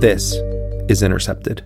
[0.00, 0.32] This
[0.88, 1.62] is Intercepted.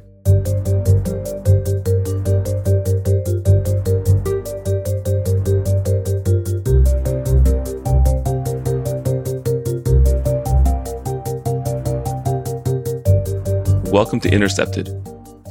[13.93, 14.89] Welcome to Intercepted.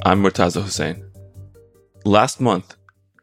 [0.03, 1.09] I'm Murtaza Hussain.
[2.03, 2.75] Last month,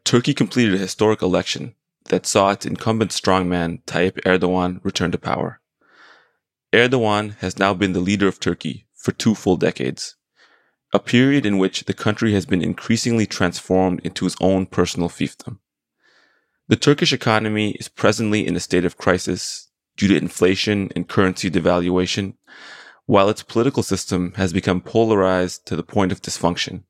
[0.05, 1.75] Turkey completed a historic election
[2.09, 5.61] that saw its incumbent strongman Tayyip Erdogan return to power.
[6.73, 10.16] Erdogan has now been the leader of Turkey for two full decades,
[10.93, 15.59] a period in which the country has been increasingly transformed into its own personal fiefdom.
[16.68, 21.51] The Turkish economy is presently in a state of crisis due to inflation and currency
[21.51, 22.34] devaluation,
[23.06, 26.84] while its political system has become polarized to the point of dysfunction.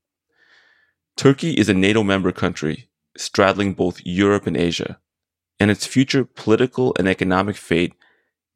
[1.17, 4.99] Turkey is a NATO member country straddling both Europe and Asia,
[5.61, 7.95] and its future political and economic fate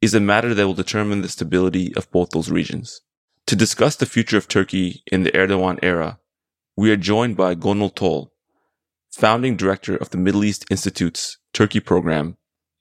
[0.01, 3.01] is a matter that will determine the stability of both those regions.
[3.47, 6.17] To discuss the future of Turkey in the Erdogan era,
[6.75, 8.31] we are joined by Gönül Tol,
[9.11, 12.37] founding director of the Middle East Institute's Turkey program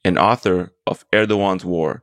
[0.07, 2.03] and author of Erdogan's War,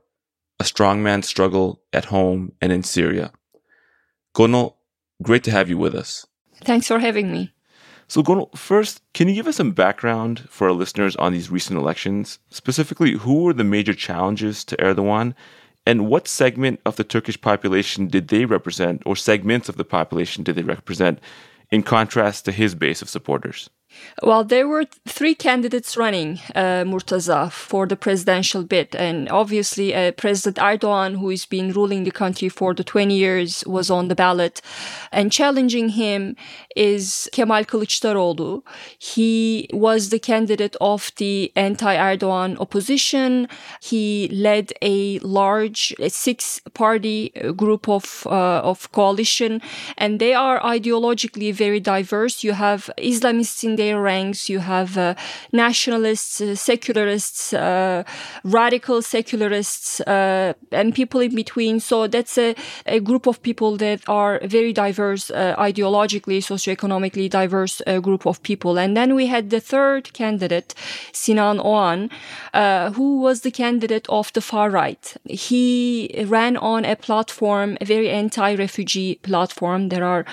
[0.60, 3.32] a strongman's struggle at home and in Syria.
[4.32, 4.74] Gönül,
[5.20, 6.24] great to have you with us.
[6.62, 7.52] Thanks for having me.
[8.06, 11.80] So, Gönül, first, can you give us some background for our listeners on these recent
[11.80, 12.38] elections?
[12.50, 15.34] Specifically, who were the major challenges to Erdogan
[15.86, 20.44] and what segment of the Turkish population did they represent, or segments of the population
[20.44, 21.18] did they represent,
[21.70, 23.70] in contrast to his base of supporters?
[24.22, 28.94] Well, there were three candidates running, uh, Murtaza, for the presidential bid.
[28.94, 33.64] And obviously, uh, President Erdogan, who has been ruling the country for the 20 years,
[33.66, 34.60] was on the ballot.
[35.10, 36.36] And challenging him
[36.76, 38.62] is Kemal Kılıçdaroğlu.
[38.98, 43.48] He was the candidate of the anti-Erdogan opposition.
[43.80, 49.60] He led a large six-party uh, group of, uh, of coalition.
[49.98, 52.44] And they are ideologically very diverse.
[52.44, 54.48] You have Islamists in their ranks.
[54.48, 55.14] You have uh,
[55.52, 58.04] nationalists, uh, secularists, uh,
[58.44, 61.80] radical secularists, uh, and people in between.
[61.80, 62.54] So that's a,
[62.86, 68.78] a, group of people that are very diverse, ideologically, socioeconomically diverse uh, group of people.
[68.78, 70.74] And then we had the third candidate,
[71.12, 72.10] Sinan Oğan,
[72.94, 75.14] who was the candidate of the far right.
[75.24, 79.88] He ran on a platform, a very anti-refugee platform.
[79.88, 80.24] There are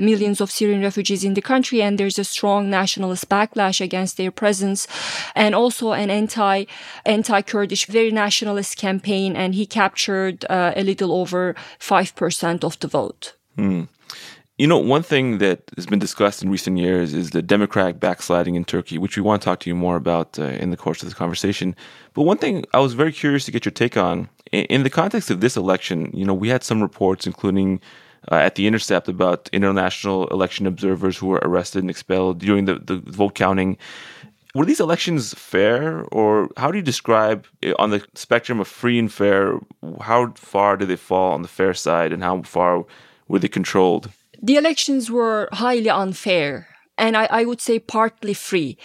[0.00, 4.30] millions of Syrian refugees in the country, and there's a strong nationalist backlash against their
[4.30, 4.86] presence
[5.34, 6.64] and also an anti
[7.06, 13.34] anti-Kurdish very nationalist campaign and he captured uh, a little over 5% of the vote.
[13.56, 13.84] Hmm.
[14.58, 18.56] You know, one thing that has been discussed in recent years is the democratic backsliding
[18.56, 21.00] in Turkey, which we want to talk to you more about uh, in the course
[21.00, 21.76] of this conversation.
[22.12, 25.30] But one thing I was very curious to get your take on in the context
[25.30, 27.80] of this election, you know, we had some reports, including
[28.32, 32.80] uh, at the Intercept about international election observers who were arrested and expelled during the,
[32.80, 33.78] the vote counting.
[34.56, 38.98] Were these elections fair, or how do you describe eh, on the spectrum of free
[38.98, 39.60] and fair?
[40.00, 42.84] How far did they fall on the fair side, and how far
[43.28, 44.10] were they controlled?
[44.40, 48.76] The elections were highly unfair, and I, I would say partly free.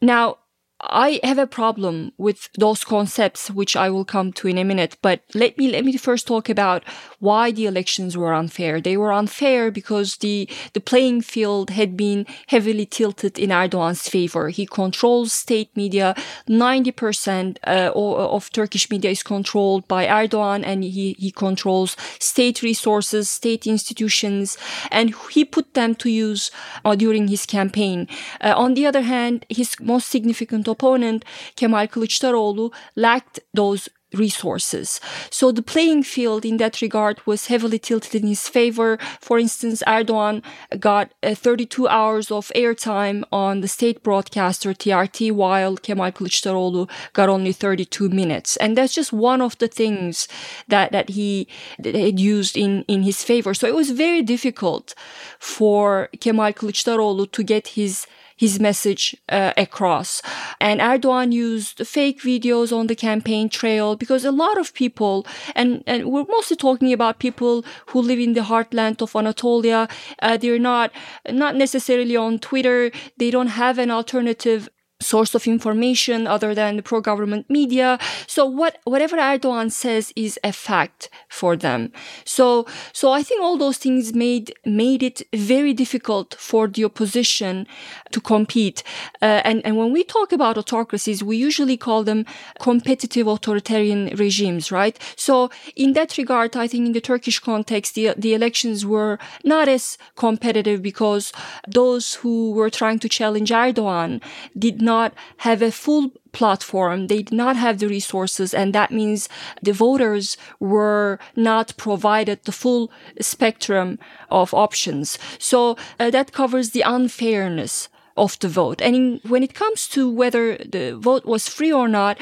[0.00, 0.38] Now,
[0.82, 4.96] I have a problem with those concepts, which I will come to in a minute.
[5.02, 6.84] But let me let me first talk about
[7.18, 8.80] why the elections were unfair.
[8.80, 14.48] They were unfair because the the playing field had been heavily tilted in Erdogan's favor.
[14.48, 16.14] He controls state media.
[16.48, 22.62] Ninety percent uh, of Turkish media is controlled by Erdogan, and he he controls state
[22.62, 24.56] resources, state institutions,
[24.90, 26.50] and he put them to use
[26.86, 28.08] uh, during his campaign.
[28.40, 31.24] Uh, on the other hand, his most significant opponent,
[31.56, 35.00] Kemal Kılıçdaroğlu, lacked those resources.
[35.30, 38.98] So the playing field in that regard was heavily tilted in his favor.
[39.20, 40.42] For instance, Erdogan
[40.78, 47.28] got uh, 32 hours of airtime on the state broadcaster TRT while Kemal Kılıçdaroğlu got
[47.28, 48.56] only 32 minutes.
[48.56, 50.28] And that's just one of the things
[50.68, 51.46] that, that he
[51.82, 53.54] had used in, in his favor.
[53.54, 54.94] So it was very difficult
[55.38, 58.06] for Kemal Kılıçdaroğlu to get his
[58.40, 60.22] his message uh, across.
[60.60, 65.84] And Erdogan used fake videos on the campaign trail because a lot of people, and,
[65.86, 69.88] and we're mostly talking about people who live in the heartland of Anatolia.
[70.22, 70.90] Uh, they're not,
[71.28, 72.90] not necessarily on Twitter.
[73.18, 77.98] They don't have an alternative source of information other than the pro-government media.
[78.26, 81.92] So what, whatever Erdogan says is a fact for them.
[82.24, 87.66] So, so I think all those things made, made it very difficult for the opposition
[88.12, 88.82] to compete.
[89.22, 92.26] Uh, and, and when we talk about autocracies, we usually call them
[92.60, 94.98] competitive authoritarian regimes, right?
[95.16, 99.68] So in that regard, I think in the Turkish context, the, the elections were not
[99.68, 101.32] as competitive because
[101.66, 104.22] those who were trying to challenge Erdogan
[104.58, 105.10] did not not
[105.46, 106.98] have a full platform.
[107.06, 108.54] They did not have the resources.
[108.60, 109.28] And that means
[109.62, 112.82] the voters were not provided the full
[113.20, 113.98] spectrum
[114.30, 115.18] of options.
[115.38, 115.58] So
[115.98, 117.88] uh, that covers the unfairness
[118.20, 118.82] of the vote.
[118.82, 122.18] And in, when it comes to whether the vote was free or not,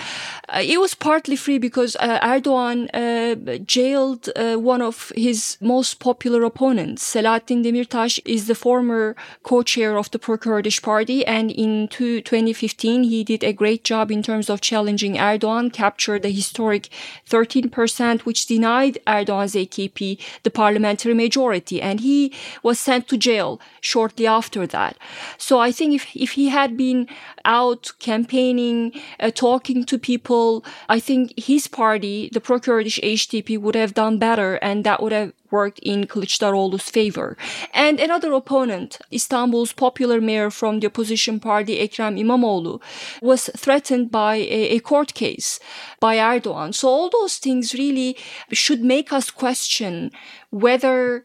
[0.49, 5.99] uh, it was partly free because uh, Erdogan uh, jailed uh, one of his most
[5.99, 7.03] popular opponents.
[7.13, 13.25] Selahattin Demirtas is the former co-chair of the pro-Kurdish party, and in two, 2015 he
[13.25, 16.89] did a great job in terms of challenging Erdogan, captured the historic
[17.29, 24.27] 13%, which denied Erdogan's AKP the parliamentary majority, and he was sent to jail shortly
[24.27, 24.97] after that.
[25.37, 27.09] So I think if, if he had been
[27.45, 33.95] out campaigning, uh, talking to people, I think his party, the pro-Kurdish HDP, would have
[33.95, 37.37] done better and that would have worked in Kılıçdaroğlu's favor.
[37.73, 42.81] And another opponent, Istanbul's popular mayor from the opposition party, Ekrem İmamoğlu,
[43.23, 45.59] was threatened by a, a court case
[46.01, 46.75] by Erdogan.
[46.75, 48.17] So all those things really
[48.53, 50.11] should make us question
[50.51, 51.25] whether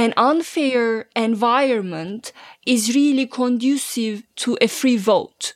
[0.00, 2.32] an unfair environment
[2.64, 5.52] is really conducive to a free vote.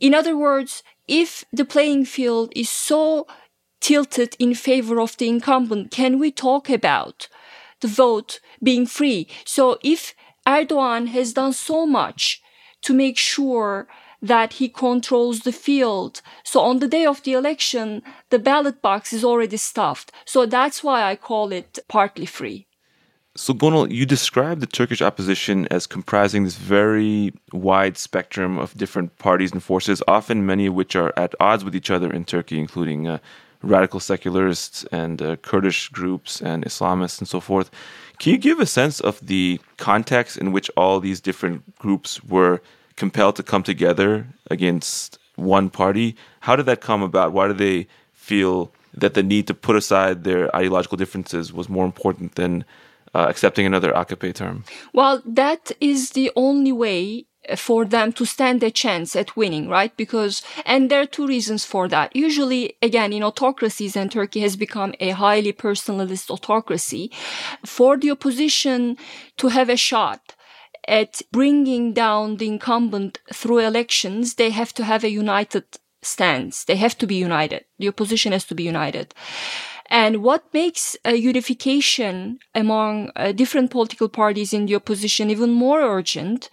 [0.00, 3.26] In other words, if the playing field is so
[3.80, 7.28] tilted in favor of the incumbent, can we talk about
[7.82, 9.28] the vote being free?
[9.44, 10.14] So if
[10.46, 12.40] Erdogan has done so much
[12.80, 13.86] to make sure
[14.22, 16.22] that he controls the field.
[16.42, 20.10] So on the day of the election, the ballot box is already stuffed.
[20.24, 22.67] So that's why I call it partly free.
[23.36, 29.16] So, Gönül, you described the Turkish opposition as comprising this very wide spectrum of different
[29.18, 32.58] parties and forces, often many of which are at odds with each other in Turkey,
[32.58, 33.18] including uh,
[33.62, 37.70] radical secularists and uh, Kurdish groups and Islamists and so forth.
[38.18, 42.60] Can you give a sense of the context in which all these different groups were
[42.96, 46.16] compelled to come together against one party?
[46.40, 47.32] How did that come about?
[47.32, 51.84] Why did they feel that the need to put aside their ideological differences was more
[51.84, 52.64] important than
[53.14, 54.64] uh, accepting another AKP term?
[54.92, 57.26] Well, that is the only way
[57.56, 59.96] for them to stand a chance at winning, right?
[59.96, 62.14] Because, and there are two reasons for that.
[62.14, 67.10] Usually, again, in autocracies, and Turkey has become a highly personalist autocracy,
[67.64, 68.96] for the opposition
[69.38, 70.34] to have a shot
[70.88, 75.64] at bringing down the incumbent through elections, they have to have a united
[76.02, 76.64] stance.
[76.64, 77.66] They have to be united.
[77.78, 79.14] The opposition has to be united.
[79.90, 85.80] And what makes a unification among uh, different political parties in the opposition even more
[85.80, 86.50] urgent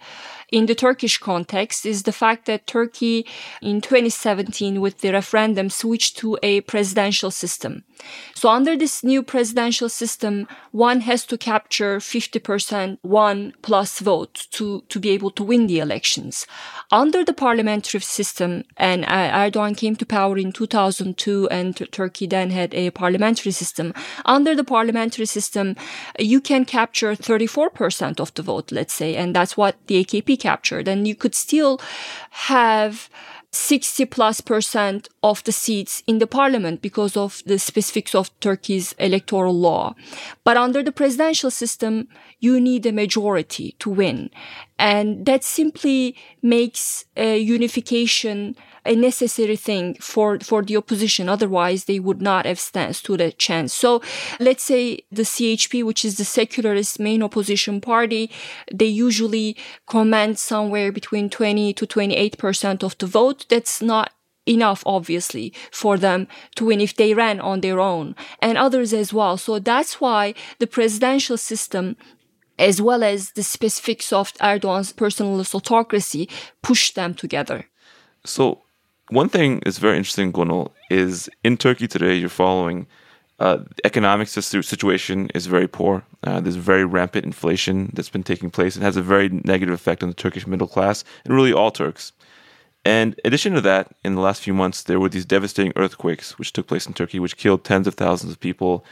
[0.52, 3.26] in the Turkish context is the fact that Turkey
[3.60, 7.84] in 2017 with the referendum switched to a presidential system.
[8.34, 14.84] So under this new presidential system, one has to capture 50% one plus vote to,
[14.88, 16.46] to be able to win the elections.
[16.92, 22.74] Under the parliamentary system, and Erdogan came to power in 2002 and Turkey then had
[22.74, 23.94] a parliamentary system.
[24.24, 25.74] Under the parliamentary system,
[26.18, 30.88] you can capture 34% of the vote, let's say, and that's what the AKP captured.
[30.88, 31.80] And you could still
[32.30, 33.08] have
[33.52, 38.92] 60 plus percent of the seats in the parliament because of the specifics of Turkey's
[38.98, 39.94] electoral law.
[40.44, 44.30] But under the presidential system, you need a majority to win.
[44.78, 51.28] And that simply makes unification a necessary thing for, for the opposition.
[51.28, 53.74] Otherwise, they would not have stood a chance.
[53.74, 54.00] So
[54.38, 58.30] let's say the CHP, which is the secularist main opposition party,
[58.72, 59.56] they usually
[59.88, 63.46] command somewhere between 20 to 28% of the vote.
[63.48, 64.12] That's not
[64.46, 69.12] enough, obviously, for them to win if they ran on their own and others as
[69.12, 69.36] well.
[69.36, 71.96] So that's why the presidential system
[72.58, 76.28] as well as the specifics of Erdogan's personalist autocracy
[76.62, 77.66] push them together.
[78.24, 78.62] So
[79.10, 82.86] one thing is very interesting, Gönül, is in Turkey today, you're following
[83.38, 86.02] Uh, the economic situation is very poor.
[86.24, 90.02] Uh, there's very rampant inflation that's been taking place and has a very negative effect
[90.02, 92.12] on the Turkish middle class and really all Turks.
[92.82, 96.38] And in addition to that, in the last few months, there were these devastating earthquakes
[96.38, 98.84] which took place in Turkey, which killed tens of thousands of people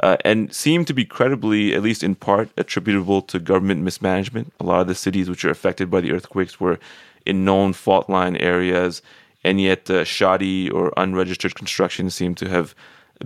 [0.00, 4.52] uh, and seem to be credibly, at least in part, attributable to government mismanagement.
[4.58, 6.78] A lot of the cities which are affected by the earthquakes were
[7.26, 9.02] in known fault line areas,
[9.44, 12.74] and yet uh, shoddy or unregistered construction seemed to have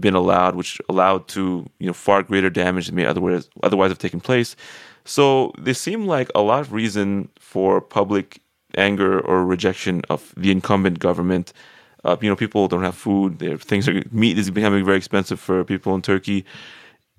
[0.01, 3.99] been allowed, which allowed to you know far greater damage than may otherwise otherwise have
[3.99, 4.57] taken place.
[5.05, 8.41] So there seemed like a lot of reason for public
[8.77, 11.53] anger or rejection of the incumbent government
[12.05, 13.39] uh, you know, people don't have food.
[13.39, 16.45] Their things are meat is becoming very expensive for people in Turkey,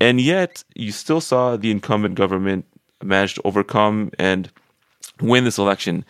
[0.00, 2.64] and yet you still saw the incumbent government
[3.02, 4.50] manage to overcome and
[5.20, 6.04] win this election,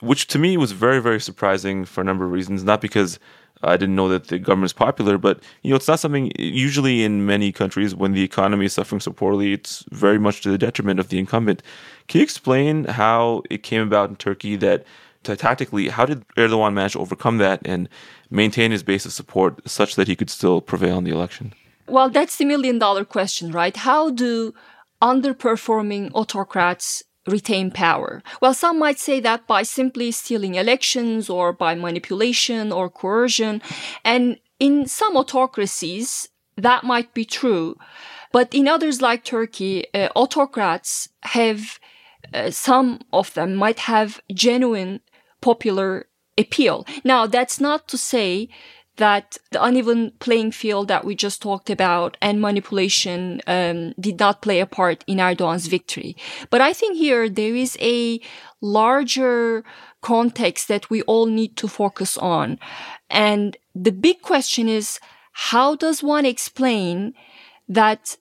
[0.00, 2.64] which to me was very very surprising for a number of reasons.
[2.64, 3.18] Not because
[3.62, 6.30] I didn't know that the government is popular, but you know, it's not something.
[6.38, 10.50] Usually, in many countries, when the economy is suffering so poorly, it's very much to
[10.50, 11.62] the detriment of the incumbent.
[12.08, 14.84] Can you explain how it came about in Turkey that?
[15.22, 17.88] Tactically, how did Erdogan manage to overcome that and
[18.30, 21.52] maintain his base of support such that he could still prevail in the election?
[21.86, 23.76] Well, that's the million dollar question, right?
[23.76, 24.54] How do
[25.00, 28.22] underperforming autocrats retain power?
[28.40, 33.62] Well, some might say that by simply stealing elections or by manipulation or coercion.
[34.04, 37.76] And in some autocracies, that might be true.
[38.32, 41.78] But in others like Turkey, uh, autocrats have,
[42.32, 45.00] uh, some of them might have genuine
[45.40, 46.06] popular
[46.36, 46.86] appeal.
[47.04, 48.48] Now, that's not to say
[48.98, 54.42] that the uneven playing field that we just talked about and manipulation um, did not
[54.42, 56.16] play a part in Erdogan's victory.
[56.50, 58.20] But I think here there is a
[58.60, 59.64] larger
[60.02, 62.58] context that we all need to focus on.
[63.08, 64.98] And the big question is,
[65.32, 67.14] how does one explain
[67.68, 68.16] that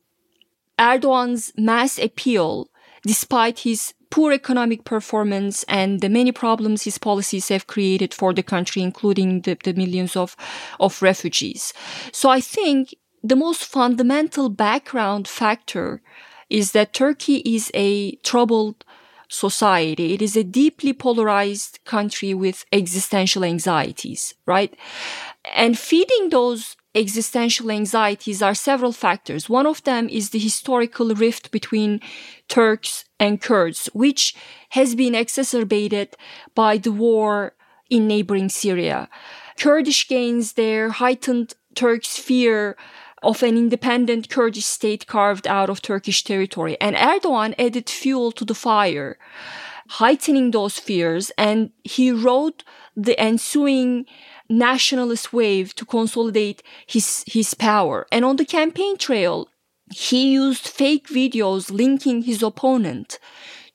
[0.80, 2.70] Erdogan's mass appeal,
[3.08, 8.44] despite his poor economic performance and the many problems his policies have created for the
[8.44, 10.36] country, including the, the millions of,
[10.80, 11.74] of refugees.
[12.12, 16.02] So I think the most fundamental background factor
[16.50, 18.86] is that Turkey is a troubled
[19.28, 20.14] society.
[20.14, 24.74] It is a deeply polarized country with existential anxieties, right?
[25.54, 29.50] And feeding those existential anxieties are several factors.
[29.50, 32.01] One of them is the historical rift between
[32.48, 34.36] Turks and Kurds, which
[34.70, 36.16] has been exacerbated
[36.56, 37.54] by the war
[37.89, 39.10] in neighboring Syria.
[39.58, 42.75] Kurdish gains there heightened Turks' fear
[43.24, 46.77] of an independent Kurdish state carved out of Turkish territory.
[46.82, 49.18] And Erdogan added fuel to the fire,
[49.89, 52.63] heightening those fears, and he wrote
[52.96, 54.06] the ensuing
[54.50, 58.08] nationalist wave to consolidate his, his power.
[58.12, 59.50] And on the campaign trail,
[59.94, 63.20] he used fake videos linking his opponent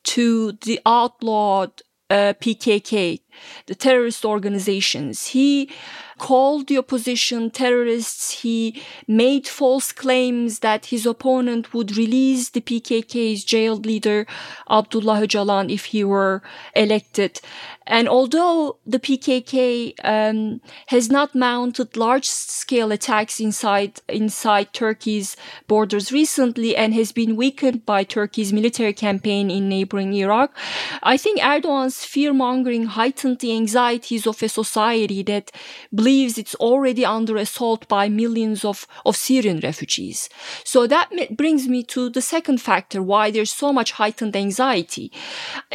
[0.05, 3.21] to the outlawed uh, PKK,
[3.67, 5.29] the terrorist organizations.
[5.29, 5.71] He
[6.19, 8.43] called the opposition terrorists.
[8.43, 14.27] He made false claims that his opponent would release the PKK's jailed leader,
[14.71, 16.43] Abdullah Öcalan, if he were
[16.77, 17.41] elected.
[17.87, 25.37] And although the PKK um, has not mounted large-scale attacks inside inside Turkey's
[25.67, 30.57] borders recently and has been weakened by Turkey's military campaign in neighboring Iraq,
[31.03, 35.51] I think Erdogan's fear-mongering heightened the anxieties of a society that
[35.95, 40.29] believes it's already under assault by millions of, of Syrian refugees.
[40.65, 45.11] So that brings me to the second factor why there's so much heightened anxiety.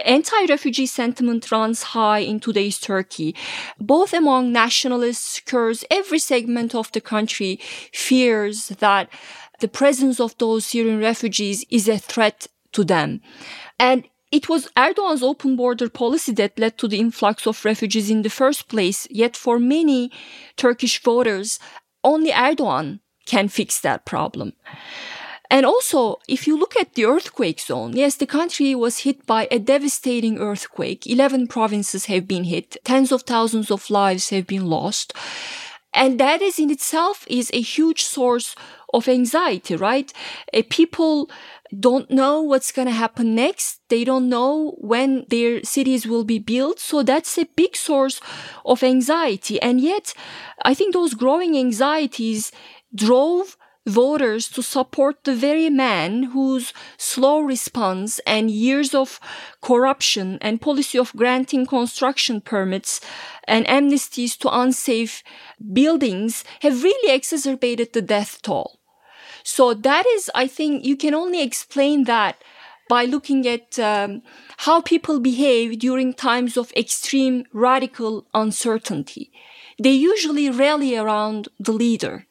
[0.05, 3.35] Anti-refugee sentiment runs high in today's Turkey,
[3.79, 7.59] both among nationalists, Kurds, every segment of the country
[7.93, 9.09] fears that
[9.59, 13.21] the presence of those Syrian refugees is a threat to them.
[13.79, 18.23] And it was Erdogan's open border policy that led to the influx of refugees in
[18.23, 19.07] the first place.
[19.09, 20.11] Yet for many
[20.57, 21.59] Turkish voters,
[22.03, 24.53] only Erdogan can fix that problem.
[25.49, 29.47] And also, if you look at the earthquake zone, yes, the country was hit by
[29.49, 31.07] a devastating earthquake.
[31.07, 32.75] 11 provinces have been hit.
[32.83, 35.13] Tens of thousands of lives have been lost.
[35.93, 38.55] And that is in itself is a huge source
[38.93, 40.11] of anxiety, right?
[40.69, 41.29] People
[41.77, 43.81] don't know what's going to happen next.
[43.89, 46.79] They don't know when their cities will be built.
[46.79, 48.21] So that's a big source
[48.65, 49.61] of anxiety.
[49.61, 50.13] And yet,
[50.63, 52.51] I think those growing anxieties
[52.93, 53.57] drove
[53.87, 59.19] voters to support the very man whose slow response and years of
[59.61, 62.99] corruption and policy of granting construction permits
[63.45, 65.23] and amnesties to unsafe
[65.71, 68.76] buildings have really exacerbated the death toll.
[69.47, 72.35] So that is, I think, you can only explain that
[72.89, 74.21] by looking at um,
[74.57, 79.31] how people behave during times of extreme radical uncertainty.
[79.81, 82.27] They usually rally around the leader.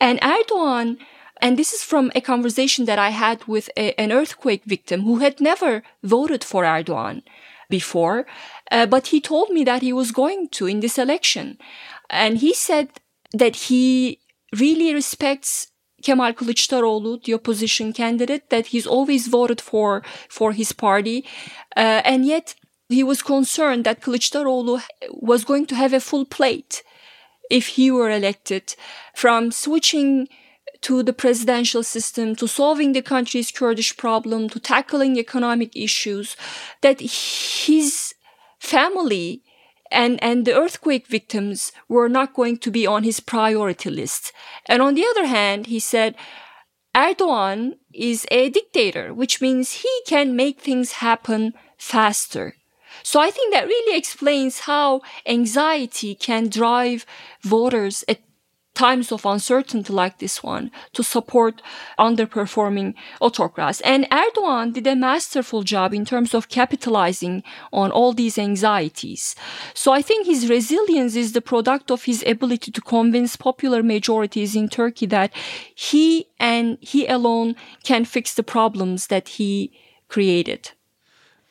[0.00, 0.96] And Erdogan,
[1.42, 5.18] and this is from a conversation that I had with a, an earthquake victim who
[5.18, 7.22] had never voted for Erdogan
[7.68, 8.24] before,
[8.70, 11.58] uh, but he told me that he was going to in this election.
[12.08, 12.88] And he said
[13.34, 14.20] that he
[14.58, 15.68] really respects
[16.04, 21.22] Kemal Kılıçdaroğlu, the opposition candidate, that he's always voted for for his party,
[21.76, 22.54] uh, and yet
[22.88, 24.80] he was concerned that Kılıçdaroğlu
[25.10, 26.82] was going to have a full plate
[27.50, 28.74] if he were elected,
[29.14, 30.28] from switching
[30.80, 36.36] to the presidential system, to solving the country's Kurdish problem, to tackling economic issues,
[36.82, 38.14] that his
[38.58, 39.42] family
[39.90, 44.32] and, and the earthquake victims were not going to be on his priority list.
[44.66, 46.16] And on the other hand, he said,
[46.94, 52.54] Erdogan is a dictator, which means he can make things happen faster.
[53.02, 57.04] So I think that really explains how anxiety can drive
[57.42, 58.23] voters at
[58.74, 61.62] times of uncertainty like this one to support
[61.98, 63.80] underperforming autocrats.
[63.82, 69.34] And Erdogan did a masterful job in terms of capitalizing on all these anxieties.
[69.74, 74.56] So I think his resilience is the product of his ability to convince popular majorities
[74.56, 75.32] in Turkey that
[75.74, 79.72] he and he alone can fix the problems that he
[80.08, 80.72] created.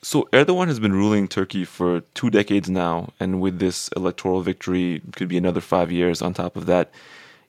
[0.03, 5.01] So Erdogan has been ruling Turkey for two decades now, and with this electoral victory,
[5.15, 6.91] could be another five years on top of that.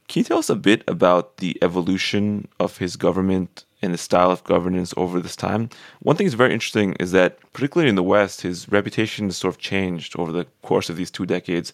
[0.06, 4.30] Can you tell us a bit about the evolution of his government and the style
[4.30, 5.68] of governance over this time?
[5.99, 9.52] One thing that's very interesting is that, particularly in the West, his reputation has sort
[9.52, 11.73] of changed over the course of these two decades.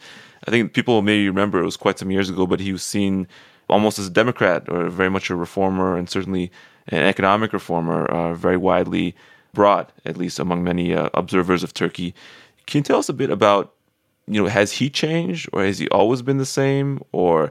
[0.49, 3.29] I think people may remember it was quite some years ago, but he was seen
[3.69, 6.51] almost as a Democrat or very much a reformer and certainly
[6.89, 9.15] an economic reformer, uh, very widely
[9.53, 12.15] broad, at least among many uh, observers of Turkey.
[12.67, 13.75] Can you tell us a bit about,
[14.27, 17.51] you know, has he changed or has he always been the same or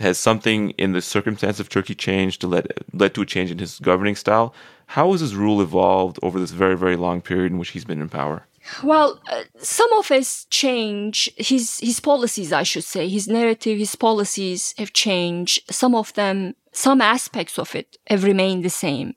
[0.00, 3.58] has something in the circumstance of Turkey changed to let led to a change in
[3.58, 4.54] his governing style?
[4.88, 8.00] How has his rule evolved over this very very long period in which he's been
[8.00, 8.46] in power?
[8.82, 13.94] Well, uh, some of his change, his his policies, I should say, his narrative, his
[13.96, 15.62] policies have changed.
[15.72, 19.14] Some of them, some aspects of it have remained the same.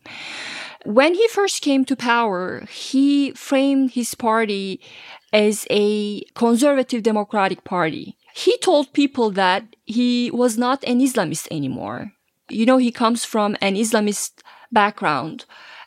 [0.86, 4.80] When he first came to power, he framed his party
[5.34, 8.16] as a conservative democratic party.
[8.34, 12.14] He told people that he was not an Islamist anymore.
[12.50, 15.46] You know, he comes from an Islamist background.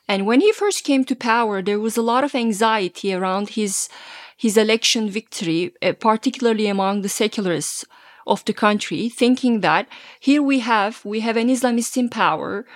[0.09, 3.89] And when he first came to power, there was a lot of anxiety around his,
[4.37, 7.87] his election victory, uh, particularly among the secularists
[8.27, 9.89] of the country, thinking that
[10.21, 12.67] here we have, we have an Islamist in power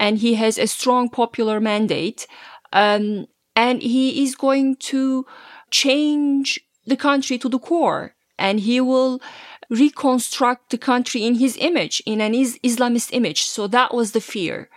[0.00, 2.26] and he has a strong popular mandate.
[2.72, 5.26] Um, and he is going to
[5.70, 9.20] change the country to the core and he will
[9.68, 13.42] reconstruct the country in his image, in an Islamist image.
[13.42, 14.70] So that was the fear.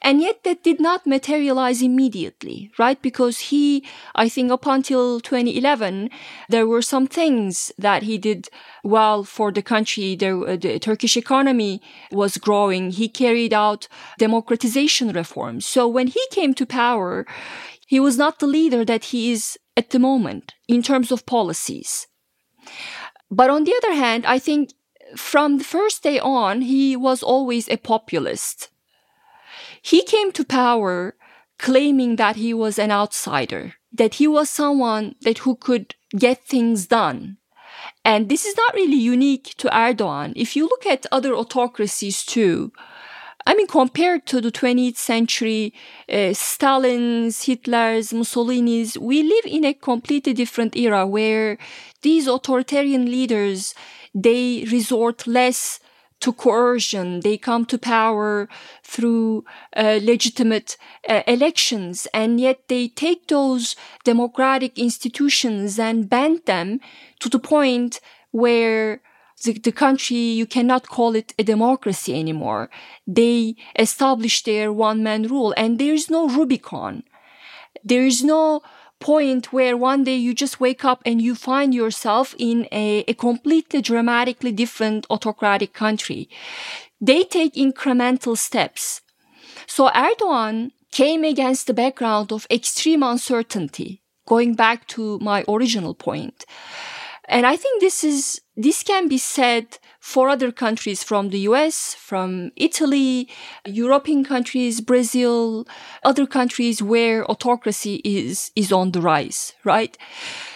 [0.00, 3.00] And yet that did not materialize immediately, right?
[3.02, 3.84] Because he,
[4.14, 6.10] I think up until 2011,
[6.48, 8.48] there were some things that he did
[8.84, 10.14] well for the country.
[10.14, 11.82] There, uh, the Turkish economy
[12.12, 12.92] was growing.
[12.92, 15.66] He carried out democratization reforms.
[15.66, 17.26] So when he came to power,
[17.86, 22.06] he was not the leader that he is at the moment in terms of policies.
[23.30, 24.70] But on the other hand, I think
[25.16, 28.70] from the first day on, he was always a populist.
[29.82, 31.14] He came to power
[31.58, 36.86] claiming that he was an outsider, that he was someone that who could get things
[36.86, 37.36] done.
[38.04, 40.32] And this is not really unique to Erdogan.
[40.36, 42.72] If you look at other autocracies too,
[43.46, 45.72] I mean, compared to the 20th century,
[46.12, 51.56] uh, Stalin's, Hitler's, Mussolini's, we live in a completely different era where
[52.02, 53.74] these authoritarian leaders,
[54.14, 55.80] they resort less
[56.20, 57.20] to coercion.
[57.20, 58.48] They come to power
[58.82, 59.44] through
[59.76, 60.76] uh, legitimate
[61.08, 66.80] uh, elections, and yet they take those democratic institutions and bend them
[67.20, 68.00] to the point
[68.30, 69.00] where
[69.44, 72.70] the, the country, you cannot call it a democracy anymore.
[73.06, 77.04] They establish their one man rule, and there is no Rubicon.
[77.84, 78.62] There is no
[79.00, 83.14] point where one day you just wake up and you find yourself in a, a
[83.14, 86.28] completely dramatically different autocratic country.
[87.00, 89.00] They take incremental steps.
[89.66, 96.44] So Erdogan came against the background of extreme uncertainty, going back to my original point.
[97.28, 101.94] And I think this is, this can be said for other countries from the US,
[101.94, 103.28] from Italy,
[103.66, 105.66] European countries, Brazil,
[106.02, 109.96] other countries where autocracy is, is on the rise, right?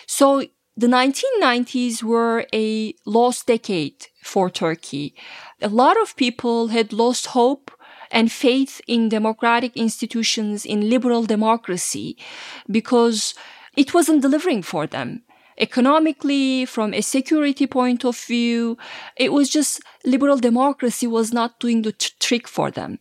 [0.06, 5.14] So the 1990s were a lost decade for Turkey.
[5.60, 7.70] A lot of people had lost hope
[8.10, 12.16] and faith in democratic institutions, in liberal democracy,
[12.70, 13.34] because
[13.76, 15.22] it wasn't delivering for them
[15.58, 18.76] economically, from a security point of view.
[19.16, 22.98] It was just liberal democracy was not doing the t- trick for them.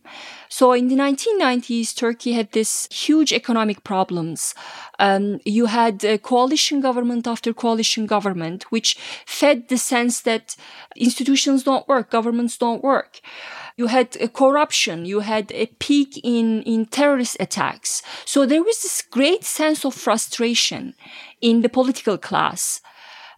[0.48, 4.54] So in the 1990s, Turkey had this huge economic problems.
[4.98, 10.56] Um, you had coalition government after coalition government, which fed the sense that
[10.94, 13.20] institutions don't work, governments don't work.
[13.76, 15.04] You had a corruption.
[15.04, 18.02] You had a peak in, in terrorist attacks.
[18.24, 20.94] So there was this great sense of frustration
[21.40, 22.80] in the political class.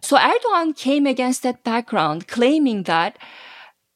[0.01, 3.17] So Erdogan came against that background, claiming that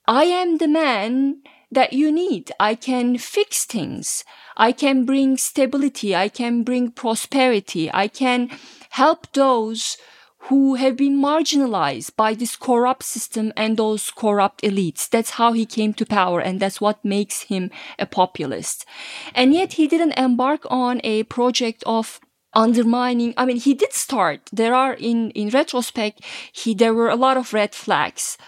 [0.08, 2.52] I am the man that you need.
[2.60, 4.24] I can fix things.
[4.58, 6.16] I can bring stability.
[6.16, 7.92] I can bring prosperity.
[7.94, 8.50] I can
[8.90, 9.98] help those
[10.44, 15.10] who have been marginalized by this corrupt system and those corrupt elites.
[15.10, 18.86] That's how he came to power and that's what makes him a populist.
[19.36, 22.20] And yet he didn't embark on a project of
[22.54, 26.20] undermining i mean he did start there are in in retrospect
[26.52, 28.40] he there were a lot of red flags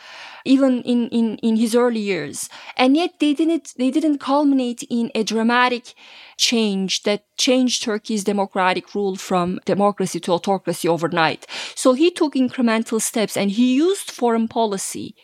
[0.46, 2.50] even in, in, in his early years.
[2.78, 5.94] And yet they didn't, they didn't culminate in a dramatic
[6.38, 11.46] change that changed Turkey's democratic rule from democracy to autocracy overnight.
[11.76, 15.16] So he took incremental steps and he used foreign policy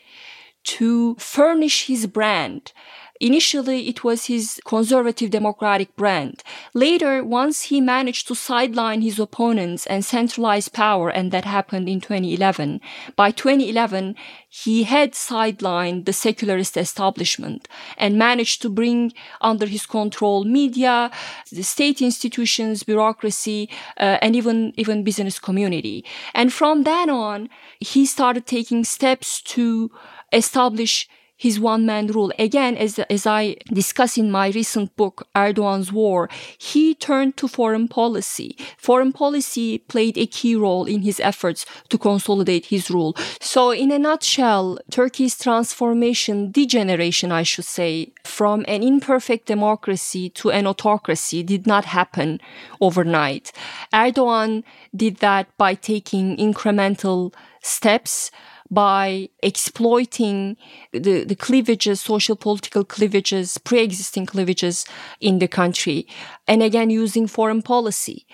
[0.64, 2.74] to furnish his brand
[3.20, 6.44] Initially, it was his conservative democratic brand.
[6.74, 12.00] Later, once he managed to sideline his opponents and centralize power, and that happened in
[12.00, 12.80] 2011,
[13.16, 14.16] by 2011,
[14.50, 21.12] he had sidelined the secularist establishment and managed to bring under his control media,
[21.52, 26.06] the state institutions, bureaucracy, uh, and even, even business community.
[26.34, 27.50] And from then on,
[27.80, 29.92] he started taking steps to
[30.32, 32.32] establish his one man rule.
[32.40, 37.88] Again, as, as I discuss in my recent book, Erdogan's War, he turned to foreign
[37.88, 38.58] policy.
[38.78, 43.16] Foreign policy played a key role in his efforts to consolidate his rule.
[43.40, 50.50] So in a nutshell, Turkey's transformation, degeneration, I should say, from an imperfect democracy to
[50.50, 52.42] an autocracy did not happen
[52.82, 53.52] overnight.
[53.94, 54.64] Erdogan
[54.96, 58.32] did that by taking incremental steps
[58.70, 60.58] by exploiting
[60.92, 64.86] the, the cleavages, social political cleavages, pre-existing cleavages
[65.20, 66.08] in the country.
[66.48, 68.26] And again, using foreign policy.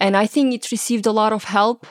[0.00, 1.86] And I think it received a lot of help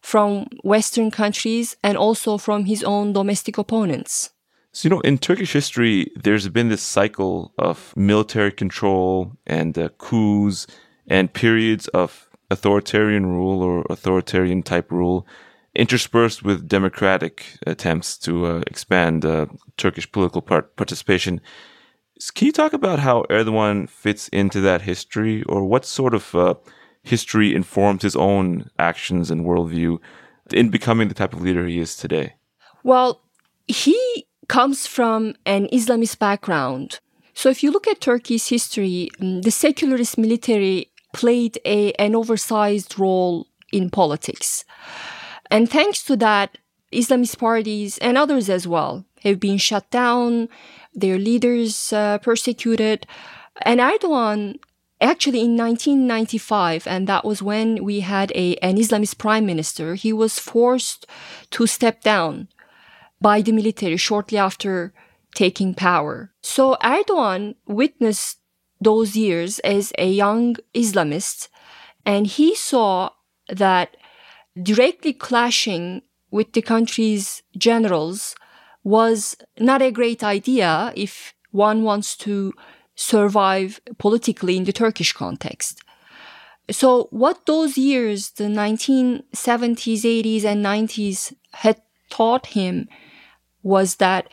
[0.00, 4.30] from Western countries and also from his own domestic opponents.
[4.72, 9.90] So, you know, in Turkish history, there's been this cycle of military control and uh,
[9.98, 10.66] coups
[11.06, 15.26] and periods of authoritarian rule or authoritarian type rule
[15.74, 21.40] interspersed with democratic attempts to uh, expand uh, Turkish political part- participation.
[22.34, 26.54] Can you talk about how Erdogan fits into that history, or what sort of uh,
[27.02, 29.98] history informed his own actions and worldview
[30.52, 32.34] in becoming the type of leader he is today?
[32.84, 33.22] Well,
[33.66, 37.00] he comes from an Islamist background.
[37.34, 42.98] So if you look at Turkey's history, mm, the secularist military played a, an oversized
[42.98, 44.64] role in politics.
[45.52, 46.56] And thanks to that,
[46.90, 50.48] Islamist parties and others as well have been shut down,
[50.94, 53.06] their leaders uh, persecuted.
[53.60, 54.56] And Erdogan
[54.98, 60.12] actually in 1995 and that was when we had a an islamist prime minister he
[60.12, 61.06] was forced
[61.50, 62.46] to step down
[63.20, 64.94] by the military shortly after
[65.34, 68.38] taking power so erdogan witnessed
[68.80, 71.48] those years as a young islamist
[72.06, 73.10] and he saw
[73.48, 73.96] that
[74.60, 78.34] directly clashing with the country's generals
[78.84, 82.52] was not a great idea if one wants to
[82.94, 85.80] survive politically in the Turkish context.
[86.70, 92.88] So what those years, the 1970s, 80s, and 90s had taught him
[93.62, 94.28] was that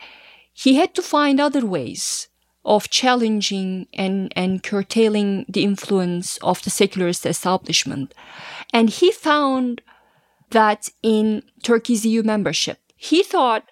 [0.52, 2.28] he had to find other ways
[2.64, 8.14] of challenging and, and curtailing the influence of the secularist establishment.
[8.72, 9.80] And he found
[10.50, 12.78] that in Turkey's EU membership.
[12.96, 13.64] He thought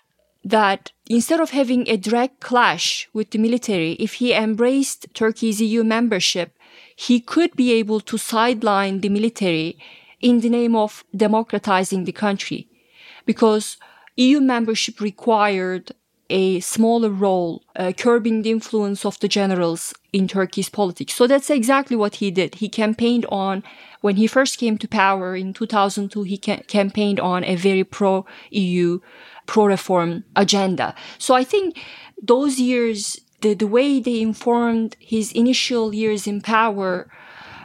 [0.44, 5.84] that instead of having a direct clash with the military, if he embraced Turkey's EU
[5.84, 6.56] membership,
[6.96, 9.78] he could be able to sideline the military
[10.20, 12.68] in the name of democratizing the country.
[13.28, 13.76] because
[14.16, 15.92] EU membership required
[16.30, 21.14] a smaller role, uh, curbing the influence of the generals in Turkey's politics.
[21.14, 22.56] So that's exactly what he did.
[22.56, 23.62] He campaigned on,
[24.00, 28.26] when he first came to power in 2002, he ca- campaigned on a very pro
[28.50, 29.00] EU,
[29.46, 30.94] pro reform agenda.
[31.18, 31.78] So I think
[32.22, 37.10] those years, the, the way they informed his initial years in power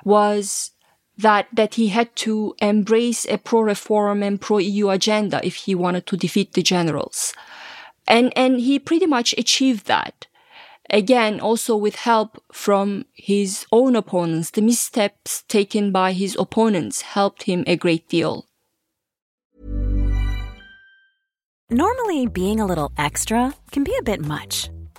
[0.05, 0.71] was
[1.17, 5.75] that that he had to embrace a pro reform and pro EU agenda if he
[5.75, 7.33] wanted to defeat the generals.
[8.07, 10.27] And, and he pretty much achieved that.
[10.89, 14.51] Again, also with help from his own opponents.
[14.51, 18.45] The missteps taken by his opponents helped him a great deal.
[21.69, 24.69] Normally, being a little extra can be a bit much.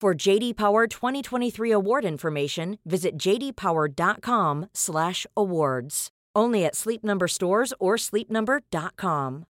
[0.00, 6.10] For JD Power 2023 award information, visit jdpower.com/awards.
[6.34, 9.44] Only at Sleep Number stores or sleepnumber.com.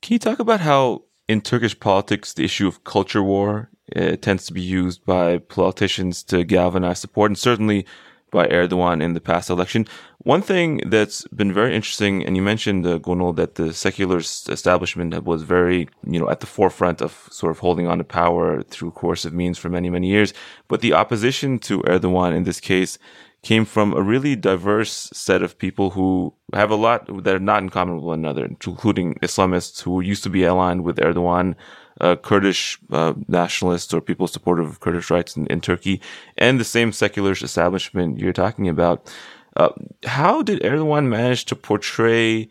[0.00, 4.46] Can you talk about how in Turkish politics the issue of culture war it tends
[4.46, 7.86] to be used by politicians to galvanize support, and certainly
[8.30, 9.86] by Erdogan in the past election.
[10.18, 12.98] One thing that's been very interesting, and you mentioned, uh,
[13.32, 17.86] that the secular establishment was very, you know, at the forefront of sort of holding
[17.86, 20.34] on to power through coercive means for many, many years.
[20.68, 22.98] But the opposition to Erdogan in this case
[23.42, 27.62] came from a really diverse set of people who have a lot that are not
[27.62, 31.54] in common with one another, including Islamists who used to be aligned with Erdogan,
[32.00, 36.00] uh, Kurdish uh, nationalists or people supportive of Kurdish rights in, in, Turkey,
[36.36, 39.10] and the same secular establishment you're talking about.
[39.56, 39.70] Uh,
[40.04, 42.48] how did Erdogan manage to portray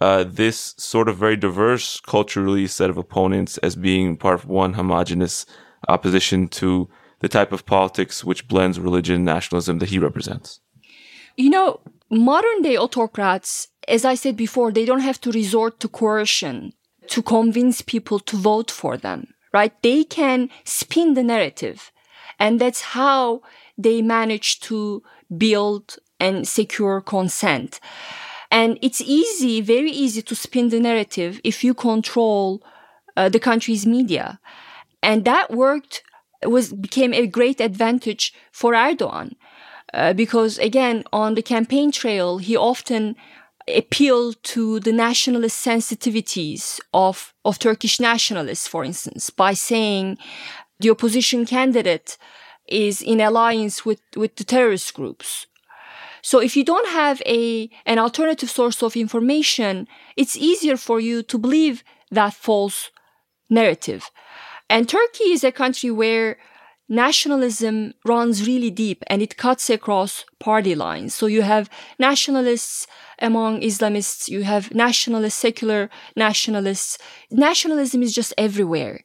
[0.00, 4.72] uh, this sort of very diverse culturally set of opponents as being part of one
[4.72, 5.44] homogenous
[5.88, 6.88] opposition to
[7.20, 10.60] the type of politics which blends religion and nationalism that he represents?
[11.36, 11.80] You know,
[12.10, 16.72] modern day autocrats, as I said before, they don't have to resort to coercion
[17.08, 19.72] to convince people to vote for them, right?
[19.82, 21.90] They can spin the narrative.
[22.38, 23.42] And that's how
[23.76, 25.02] they manage to
[25.36, 27.80] build and secure consent.
[28.50, 32.62] And it's easy, very easy to spin the narrative if you control
[33.16, 34.40] uh, the country's media.
[35.02, 36.02] And that worked,
[36.44, 39.34] was, became a great advantage for Erdogan.
[39.92, 43.16] Uh, because again, on the campaign trail, he often
[43.68, 50.16] appeal to the nationalist sensitivities of, of Turkish nationalists, for instance, by saying
[50.78, 52.16] the opposition candidate
[52.68, 55.46] is in alliance with, with the terrorist groups.
[56.22, 61.22] So if you don't have a, an alternative source of information, it's easier for you
[61.24, 62.90] to believe that false
[63.48, 64.10] narrative.
[64.70, 66.38] And Turkey is a country where
[66.88, 71.12] nationalism runs really deep and it cuts across party lines.
[71.12, 72.86] So you have nationalists
[73.18, 76.98] among Islamists, you have nationalist, secular nationalists.
[77.32, 79.02] Nationalism is just everywhere.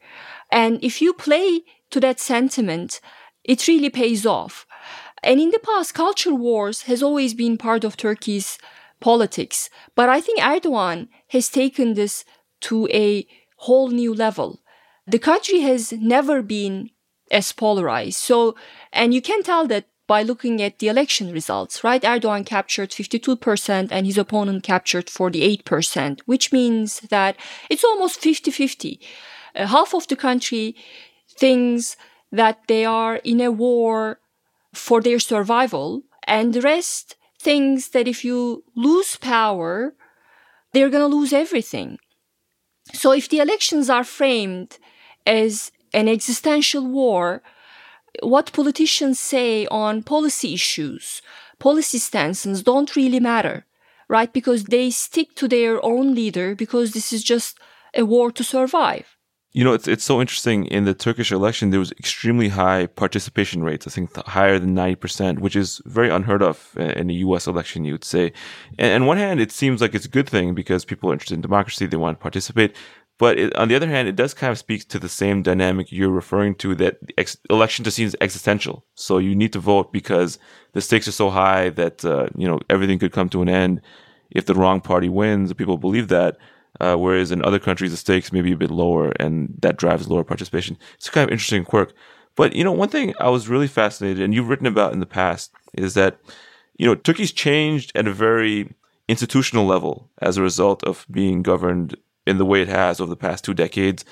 [0.51, 3.01] And if you play to that sentiment,
[3.43, 4.67] it really pays off.
[5.23, 8.59] And in the past, culture wars has always been part of Turkey's
[8.99, 9.71] politics.
[9.95, 12.23] But I think Erdogan has taken this
[12.61, 13.25] to a
[13.57, 14.59] whole new level.
[15.07, 16.89] The country has never been
[17.31, 18.17] as polarized.
[18.17, 18.55] So,
[18.91, 22.01] and you can tell that by looking at the election results, right?
[22.01, 27.37] Erdogan captured 52% and his opponent captured 48%, which means that
[27.69, 28.99] it's almost 50-50.
[29.55, 30.75] Uh, half of the country
[31.37, 31.97] thinks
[32.31, 34.19] that they are in a war
[34.73, 39.95] for their survival, and the rest thinks that if you lose power,
[40.73, 41.97] they're going to lose everything.
[42.93, 44.77] So if the elections are framed
[45.25, 47.41] as an existential war,
[48.21, 51.21] what politicians say on policy issues,
[51.59, 53.65] policy stances don't really matter,
[54.07, 54.31] right?
[54.31, 57.57] Because they stick to their own leader because this is just
[57.93, 59.15] a war to survive.
[59.55, 60.65] You know, it's it's so interesting.
[60.65, 63.87] In the Turkish election, there was extremely high participation rates.
[63.87, 67.47] I think higher than ninety percent, which is very unheard of in a U.S.
[67.47, 67.85] election.
[67.85, 68.33] You would say.
[68.77, 71.35] And on one hand, it seems like it's a good thing because people are interested
[71.35, 72.75] in democracy; they want to participate.
[73.17, 75.91] But it, on the other hand, it does kind of speak to the same dynamic
[75.91, 78.85] you're referring to that ex- election just seems existential.
[78.95, 80.37] So you need to vote because
[80.73, 83.81] the stakes are so high that uh, you know everything could come to an end
[84.31, 85.53] if the wrong party wins.
[85.53, 86.37] People believe that.
[86.81, 90.09] Uh, whereas in other countries, the stakes may be a bit lower and that drives
[90.09, 90.77] lower participation.
[90.95, 91.93] It's a kind of interesting quirk.
[92.35, 95.05] But, you know, one thing I was really fascinated and you've written about in the
[95.05, 96.19] past is that,
[96.75, 98.73] you know, Turkey's changed at a very
[99.07, 103.15] institutional level as a result of being governed in the way it has over the
[103.15, 104.05] past two decades.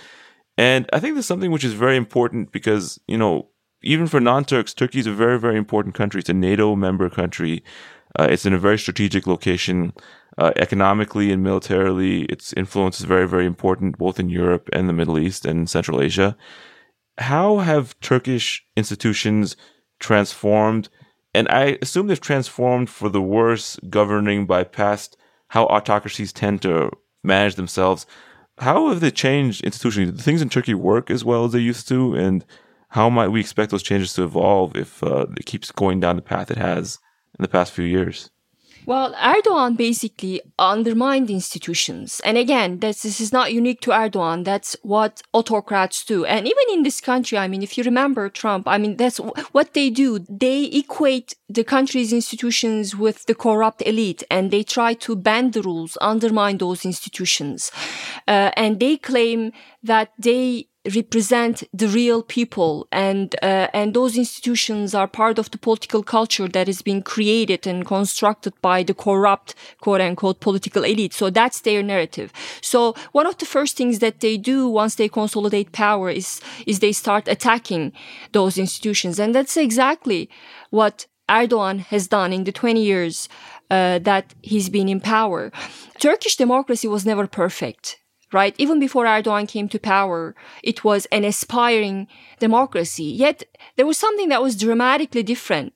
[0.58, 3.50] And I think there's something which is very important because, you know,
[3.82, 6.20] even for non-Turks, Turkey is a very, very important country.
[6.20, 7.64] It's a NATO member country.
[8.18, 9.94] Uh, it's in a very strategic location.
[10.38, 14.94] Uh, economically and militarily, its influence is very, very important, both in Europe and the
[14.94, 16.36] Middle East and Central Asia.
[17.20, 19.56] How have Turkish institutions
[20.00, 20.90] transformed?
[21.36, 25.18] And I assume they've transformed for the worse, governing by past
[25.50, 26.90] how autocracies tend to
[27.24, 28.06] manage themselves.
[28.60, 30.12] How have they changed institutionally?
[30.12, 32.14] Do things in Turkey work as well as they used to?
[32.14, 32.46] And
[32.90, 36.22] how might we expect those changes to evolve if uh, it keeps going down the
[36.22, 37.00] path it has
[37.38, 38.30] in the past few years?
[38.86, 42.20] Well, Erdogan basically undermined institutions.
[42.26, 44.44] And again, this is not unique to Erdogan.
[44.44, 46.26] That's what autocrats do.
[46.26, 49.18] And even in this country, I mean, if you remember Trump, I mean, that's
[49.52, 50.20] what they do.
[50.30, 55.62] They equate the country's institutions with the corrupt elite and they try to bend the
[55.62, 57.72] rules, undermine those institutions.
[58.28, 64.94] Uh, and they claim that they represent the real people and uh, and those institutions
[64.94, 69.56] are part of the political culture that is being created and constructed by the corrupt
[69.80, 71.14] quote unquote political elite.
[71.14, 72.34] So that's their narrative.
[72.62, 76.80] So one of the first things that they do once they consolidate power is is
[76.80, 77.94] they start attacking
[78.34, 79.20] those institutions.
[79.20, 80.30] And that's exactly
[80.70, 83.30] what Erdogan has done in the 20 years
[83.72, 85.52] uh, that he's been in power.
[86.00, 88.03] Turkish democracy was never perfect
[88.34, 88.56] right?
[88.58, 92.08] Even before Erdogan came to power, it was an aspiring
[92.40, 93.04] democracy.
[93.04, 93.44] Yet
[93.76, 95.74] there was something that was dramatically different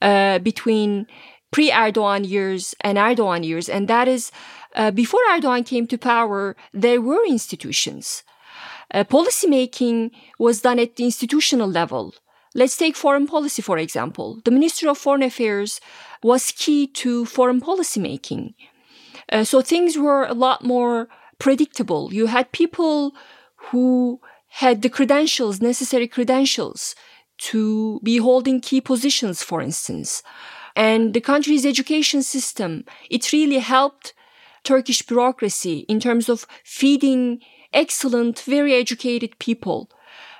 [0.00, 1.06] uh, between
[1.50, 4.30] pre-Erdogan years and Erdogan years, and that is
[4.74, 8.22] uh, before Erdogan came to power, there were institutions.
[8.92, 12.14] Uh, policy making was done at the institutional level.
[12.54, 14.40] Let's take foreign policy, for example.
[14.44, 15.80] The Ministry of Foreign Affairs
[16.22, 18.54] was key to foreign policy making.
[19.30, 21.08] Uh, so things were a lot more
[21.40, 22.14] predictable.
[22.14, 23.12] You had people
[23.70, 26.94] who had the credentials, necessary credentials
[27.38, 30.22] to be holding key positions, for instance.
[30.76, 34.14] And the country's education system, it really helped
[34.62, 37.40] Turkish bureaucracy in terms of feeding
[37.72, 39.90] excellent, very educated people.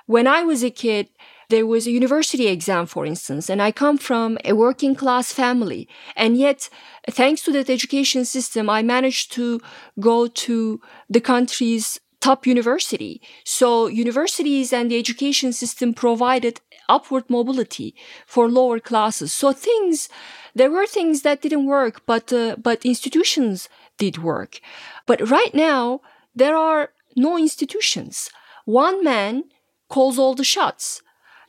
[0.05, 1.09] When I was a kid,
[1.51, 5.87] there was a university exam, for instance, and I come from a working class family.
[6.15, 6.69] And yet,
[7.09, 9.61] thanks to that education system, I managed to
[9.99, 13.21] go to the country's top university.
[13.43, 19.33] So universities and the education system provided upward mobility for lower classes.
[19.33, 20.07] So things,
[20.55, 24.59] there were things that didn't work, but, uh, but institutions did work.
[25.05, 26.01] But right now,
[26.35, 28.29] there are no institutions.
[28.65, 29.45] One man
[29.89, 31.01] calls all the shots.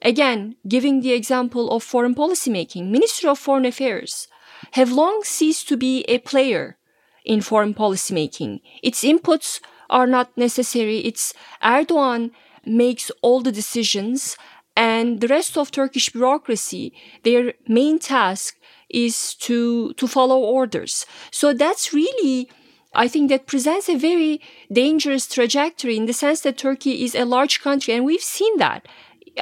[0.02, 4.28] Again, giving the example of foreign policy making, Ministry of Foreign Affairs
[4.72, 6.76] have long ceased to be a player
[7.24, 8.60] in foreign policy making.
[8.82, 10.98] Its inputs are not necessary.
[10.98, 12.32] It's Erdogan
[12.64, 14.36] makes all the decisions
[14.76, 16.92] and the rest of Turkish bureaucracy,
[17.24, 18.56] their main task
[18.88, 21.06] is to, to follow orders.
[21.30, 22.48] So that's really,
[22.94, 24.40] I think that presents a very
[24.72, 28.86] dangerous trajectory in the sense that Turkey is a large country and we've seen that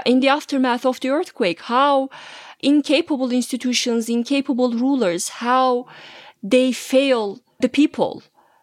[0.06, 2.08] in the aftermath of the earthquake, how
[2.60, 5.86] incapable institutions, incapable rulers, how
[6.42, 8.22] they fail the people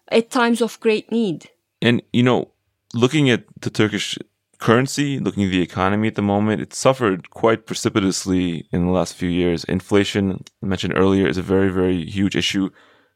[0.09, 1.49] at times of great need.
[1.81, 2.51] And, you know,
[2.93, 4.17] looking at the Turkish
[4.59, 9.15] currency, looking at the economy at the moment, it suffered quite precipitously in the last
[9.15, 9.63] few years.
[9.65, 12.69] Inflation, I mentioned earlier, is a very, very huge issue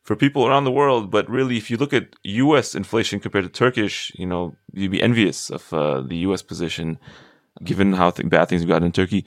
[0.03, 1.09] for people around the world.
[1.09, 2.75] But really, if you look at U.S.
[2.75, 6.41] inflation compared to Turkish, you know, you'd be envious of uh, the U.S.
[6.41, 6.99] position
[7.63, 9.25] given how th- bad things have gotten in Turkey.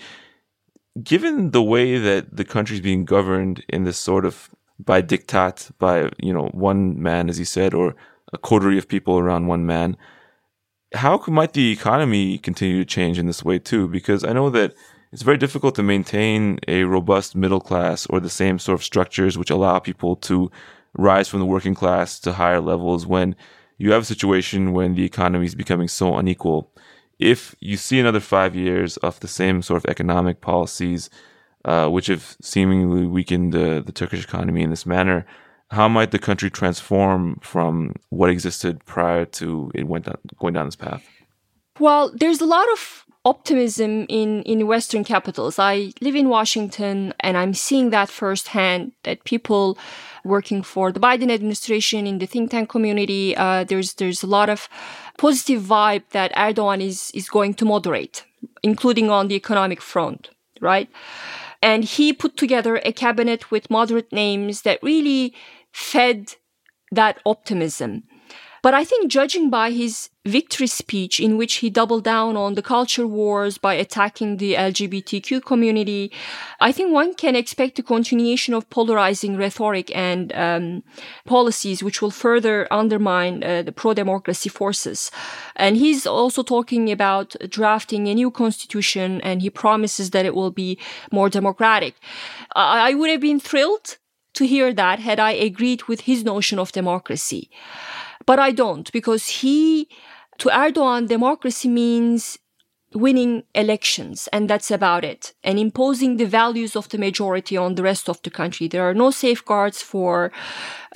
[1.03, 5.70] Given the way that the country is being governed in this sort of by diktat,
[5.79, 7.95] by you know one man, as he said, or
[8.33, 9.97] a coterie of people around one man,
[10.95, 13.89] how might the economy continue to change in this way too?
[13.89, 14.75] Because I know that
[15.12, 19.39] it's very difficult to maintain a robust middle class or the same sort of structures
[19.39, 20.51] which allow people to
[20.97, 23.37] rise from the working class to higher levels when
[23.79, 26.70] you have a situation when the economy is becoming so unequal.
[27.18, 31.10] If you see another five years of the same sort of economic policies,
[31.64, 35.24] uh, which have seemingly weakened the, the Turkish economy in this manner,
[35.70, 40.66] how might the country transform from what existed prior to it went down, going down
[40.66, 41.04] this path?
[41.80, 45.59] Well, there's a lot of optimism in, in Western capitals.
[45.59, 49.79] I live in Washington and I'm seeing that firsthand that people
[50.25, 54.51] working for the Biden administration in the think tank community, uh, there's, there's a lot
[54.51, 54.68] of
[55.18, 58.25] positive vibe that Erdogan is, is going to moderate,
[58.62, 60.91] including on the economic front, right?
[61.62, 65.35] And he put together a cabinet with moderate names that really
[65.72, 66.35] fed
[66.93, 68.05] that optimism.
[68.64, 72.62] But I think judging by his victory speech in which he doubled down on the
[72.62, 76.10] culture wars by attacking the LGBTQ community,
[76.60, 80.82] I think one can expect a continuation of polarizing rhetoric and um,
[81.26, 85.10] policies which will further undermine uh, the pro-democracy forces.
[85.56, 90.50] And he's also talking about drafting a new constitution and he promises that it will
[90.50, 90.78] be
[91.12, 91.96] more democratic.
[92.56, 93.98] I, I would have been thrilled
[94.32, 97.50] to hear that had I agreed with his notion of democracy.
[98.27, 99.89] But I don't because he,
[100.39, 102.39] to Erdogan, democracy means
[102.95, 107.82] winning elections and that's about it and imposing the values of the majority on the
[107.82, 108.68] rest of the country.
[108.68, 110.30] There are no safeguards for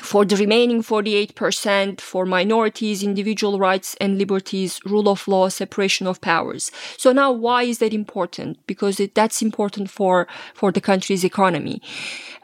[0.00, 6.20] for the remaining 48% for minorities individual rights and liberties rule of law separation of
[6.20, 6.70] powers.
[6.96, 8.64] So now why is that important?
[8.68, 11.82] Because it, that's important for for the country's economy.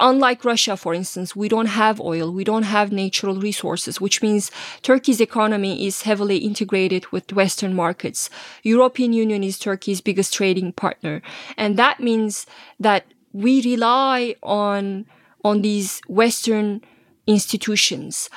[0.00, 4.50] Unlike russia for instance we don't have oil we don't have natural resources which means
[4.82, 8.28] turkey's economy is heavily integrated with western markets.
[8.64, 11.22] European union is turkey's biggest trading partner
[11.56, 12.46] and that means
[12.78, 15.06] that we rely on
[15.44, 16.80] on these western
[17.26, 18.30] institutions.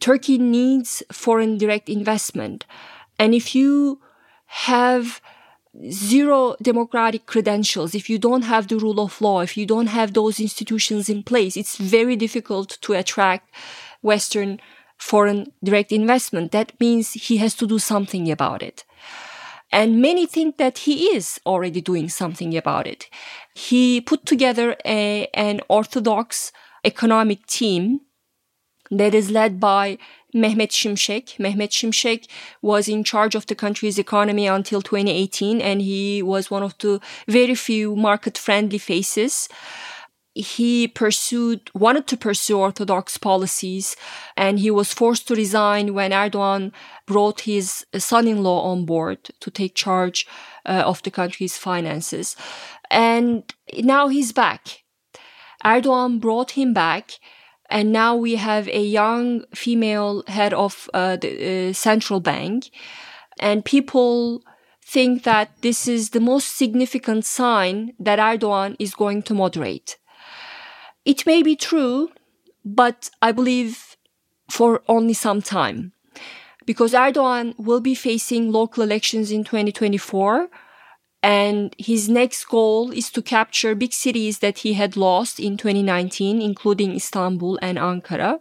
[0.00, 2.66] Turkey needs foreign direct investment.
[3.18, 4.00] And if you
[4.46, 5.20] have
[5.90, 10.12] zero democratic credentials, if you don't have the rule of law, if you don't have
[10.12, 13.54] those institutions in place, it's very difficult to attract
[14.02, 14.60] Western
[14.96, 16.50] foreign direct investment.
[16.50, 18.84] That means he has to do something about it.
[19.70, 23.08] And many think that he is already doing something about it.
[23.54, 26.52] He put together a, an orthodox
[26.84, 28.00] economic team
[28.90, 29.98] that is led by
[30.34, 31.38] Mehmet Şimşek.
[31.38, 32.28] Mehmet Şimşek
[32.62, 37.00] was in charge of the country's economy until 2018 and he was one of the
[37.28, 39.48] very few market friendly faces.
[40.38, 43.96] He pursued, wanted to pursue orthodox policies
[44.36, 46.72] and he was forced to resign when Erdogan
[47.06, 50.26] brought his son-in-law on board to take charge
[50.64, 52.36] uh, of the country's finances.
[52.88, 54.84] And now he's back.
[55.64, 57.18] Erdogan brought him back
[57.68, 62.70] and now we have a young female head of uh, the uh, central bank.
[63.40, 64.42] And people
[64.84, 69.98] think that this is the most significant sign that Erdogan is going to moderate.
[71.08, 72.10] It may be true,
[72.66, 73.96] but I believe
[74.50, 75.92] for only some time.
[76.66, 80.50] Because Erdogan will be facing local elections in 2024
[81.22, 86.42] and his next goal is to capture big cities that he had lost in 2019,
[86.42, 88.38] including Istanbul and Ankara,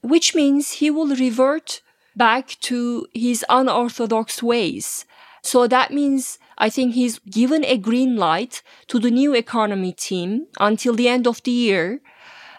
[0.00, 1.82] which means he will revert
[2.14, 5.06] back to his unorthodox ways.
[5.42, 10.46] So that means I think he's given a green light to the new economy team
[10.60, 12.00] until the end of the year.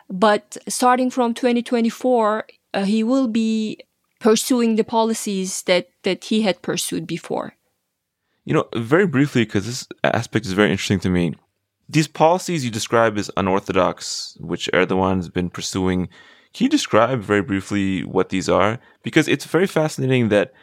[0.10, 3.78] But starting from 2024, uh, he will be
[4.20, 7.54] pursuing the policies that, that he had pursued before.
[8.44, 11.36] You know, very briefly, because this aspect is very interesting to me.
[11.88, 16.10] These policies you describe as unorthodox, which Erdogan has been pursuing,
[16.54, 18.80] can you describe very briefly what these are?
[19.04, 20.54] Because it's very fascinating that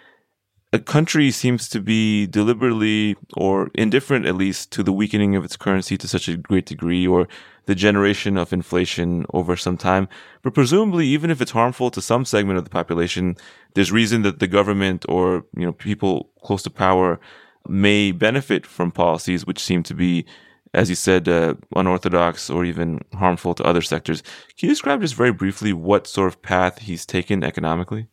[0.72, 5.56] a country seems to be deliberately or indifferent, at least, to the weakening of its
[5.56, 7.26] currency to such a great degree or
[7.64, 10.08] the generation of inflation over some time.
[10.42, 13.36] But presumably, even if it's harmful to some segment of the population,
[13.74, 17.18] there's reason that the government or, you know, people close to power
[17.66, 20.26] may benefit from policies which seem to be,
[20.74, 24.22] as you said, uh, unorthodox or even harmful to other sectors.
[24.58, 28.08] Can you describe just very briefly what sort of path he's taken economically?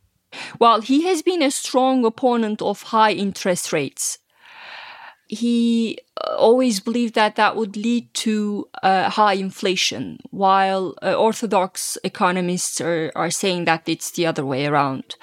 [0.59, 4.19] Well, he has been a strong opponent of high interest rates.
[5.27, 11.97] He uh, always believed that that would lead to uh, high inflation, while uh, orthodox
[12.03, 15.15] economists are, are saying that it's the other way around.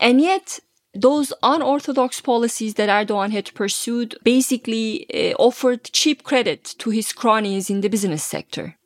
[0.00, 0.60] And yet,
[0.94, 7.68] those unorthodox policies that Erdogan had pursued basically uh, offered cheap credit to his cronies
[7.68, 8.76] in the business sector.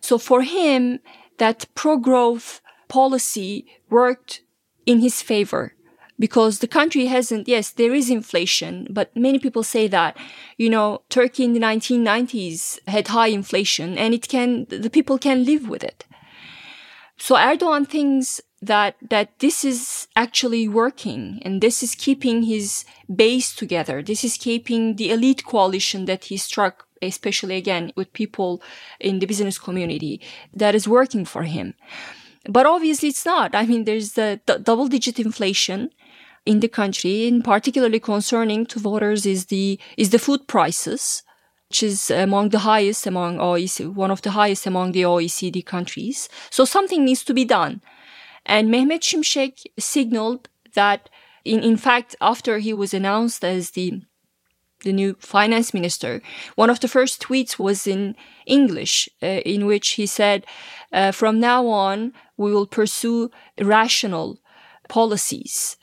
[0.00, 1.00] So for him,
[1.38, 4.42] that pro-growth policy worked
[4.86, 5.74] in his favor
[6.18, 10.16] because the country hasn't, yes, there is inflation, but many people say that,
[10.56, 15.44] you know, Turkey in the 1990s had high inflation and it can, the people can
[15.44, 16.04] live with it.
[17.16, 23.54] So Erdogan thinks that, that this is actually working and this is keeping his base
[23.54, 24.02] together.
[24.02, 28.62] This is keeping the elite coalition that he struck, especially again with people
[29.00, 30.20] in the business community
[30.52, 31.74] that is working for him.
[32.48, 33.54] But obviously it's not.
[33.54, 35.90] I mean, there's the double digit inflation
[36.44, 41.22] in the country, and particularly concerning to voters is the, is the food prices,
[41.70, 46.28] which is among the highest among OECD, one of the highest among the OECD countries.
[46.50, 47.80] So something needs to be done.
[48.44, 51.08] And Mehmet Şimşek signaled that,
[51.44, 54.02] in, in fact, after he was announced as the
[54.84, 56.22] the new finance minister,
[56.54, 58.14] one of the first tweets was in
[58.46, 60.46] English, uh, in which he said,
[60.92, 64.38] uh, "From now on, we will pursue rational
[64.88, 65.76] policies."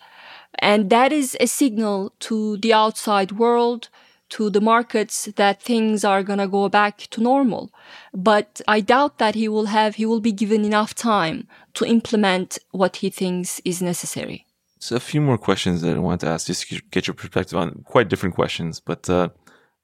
[0.60, 3.90] And that is a signal to the outside world,
[4.30, 7.70] to the markets that things are going to go back to normal.
[8.14, 12.58] But I doubt that he will have, he will be given enough time to implement
[12.72, 14.46] what he thinks is necessary.
[14.82, 17.58] So a few more questions that I want to ask, just to get your perspective
[17.58, 18.80] on quite different questions.
[18.80, 19.30] But uh,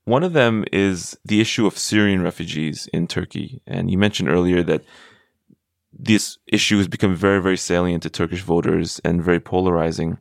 [0.06, 3.62] one of them is the issue of Syrian refugees in Turkey.
[3.68, 4.84] And you mentioned earlier that
[5.94, 10.18] this issue has become very, very salient to Turkish voters and very polarizing.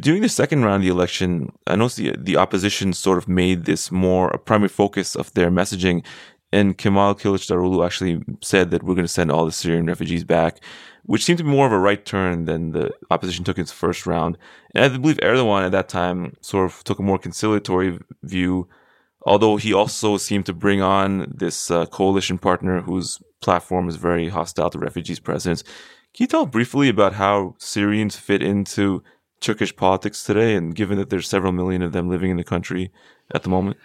[0.00, 3.66] During the second round of the election, I noticed the, the opposition sort of made
[3.66, 6.02] this more a primary focus of their messaging.
[6.52, 10.60] And Kemal Kılıçdaroğlu actually said that we're going to send all the Syrian refugees back,
[11.04, 13.72] which seemed to be more of a right turn than the opposition took in its
[13.72, 14.36] first round.
[14.74, 18.68] And I believe Erdogan at that time sort of took a more conciliatory view,
[19.24, 24.28] although he also seemed to bring on this uh, coalition partner whose platform is very
[24.28, 25.62] hostile to refugees presence.
[26.14, 29.02] Can you tell briefly about how Syrians fit into
[29.40, 32.92] Turkish politics today, and given that there's several million of them living in the country
[33.34, 33.76] at the moment?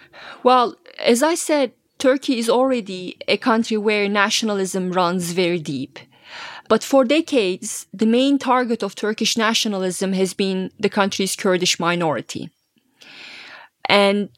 [0.44, 6.00] Well, as I said, Turkey is already a country where nationalism runs very deep.
[6.70, 12.50] But for decades, the main target of Turkish nationalism has been the country's Kurdish minority.
[13.88, 14.30] And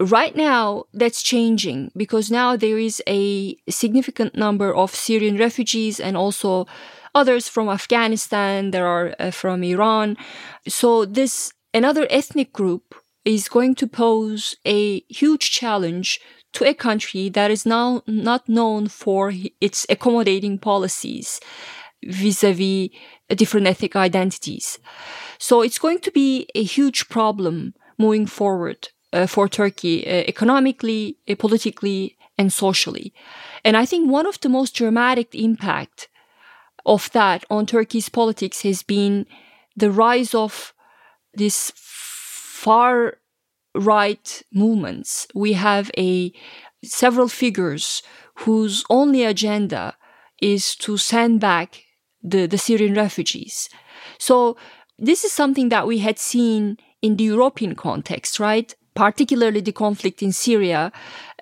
[0.00, 6.16] right now, that's changing because now there is a significant number of Syrian refugees and
[6.16, 6.66] also
[7.14, 10.16] others from Afghanistan, there are uh, from Iran.
[10.66, 12.94] So this another ethnic group
[13.24, 16.20] is going to pose a huge challenge
[16.52, 21.40] to a country that is now not known for its accommodating policies
[22.04, 22.90] vis-a-vis
[23.28, 24.78] different ethnic identities.
[25.38, 31.18] So it's going to be a huge problem moving forward uh, for Turkey uh, economically,
[31.28, 33.12] uh, politically, and socially.
[33.64, 36.08] And I think one of the most dramatic impact
[36.86, 39.26] of that on Turkey's politics has been
[39.76, 40.72] the rise of
[41.34, 43.18] this far
[43.74, 45.26] right movements.
[45.34, 46.32] We have a
[46.84, 48.02] several figures
[48.40, 49.96] whose only agenda
[50.40, 51.82] is to send back
[52.22, 53.68] the, the Syrian refugees.
[54.18, 54.56] So
[54.98, 58.74] this is something that we had seen in the European context, right?
[58.94, 60.92] Particularly the conflict in Syria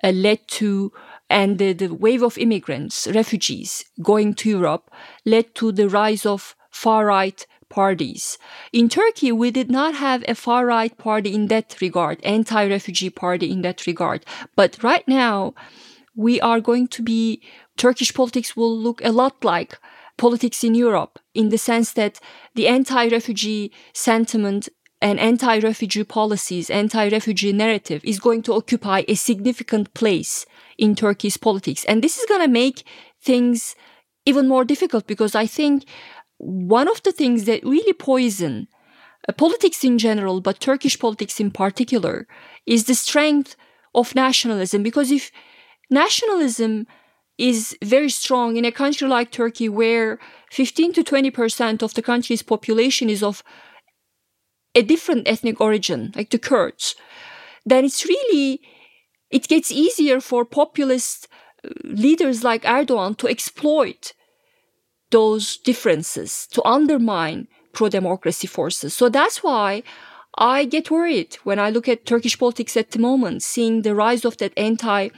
[0.03, 0.91] uh, led to
[1.29, 4.89] and the, the wave of immigrants, refugees going to Europe
[5.25, 8.37] led to the rise of far right parties.
[8.71, 13.09] In Turkey, we did not have a far right party in that regard, anti refugee
[13.09, 14.25] party in that regard.
[14.55, 15.53] But right now,
[16.15, 17.41] we are going to be,
[17.77, 19.77] Turkish politics will look a lot like
[20.17, 22.19] politics in Europe in the sense that
[22.55, 24.67] the anti refugee sentiment
[25.01, 30.45] and anti refugee policies, anti refugee narrative is going to occupy a significant place
[30.77, 31.85] in Turkey's politics.
[31.85, 32.83] And this is going to make
[33.21, 33.75] things
[34.25, 35.85] even more difficult because I think
[36.37, 38.67] one of the things that really poison
[39.27, 42.27] uh, politics in general, but Turkish politics in particular,
[42.65, 43.55] is the strength
[43.95, 44.83] of nationalism.
[44.83, 45.31] Because if
[45.89, 46.87] nationalism
[47.37, 50.19] is very strong in a country like Turkey, where
[50.51, 53.43] 15 to 20% of the country's population is of
[54.75, 56.95] a different ethnic origin, like the Kurds,
[57.65, 58.61] then it's really
[59.29, 61.27] it gets easier for populist
[61.65, 64.13] uh, leaders like Erdogan to exploit
[65.11, 68.93] those differences, to undermine pro democracy forces.
[68.93, 69.83] So that's why
[70.37, 74.25] I get worried when I look at Turkish politics at the moment, seeing the rise
[74.25, 75.09] of that anti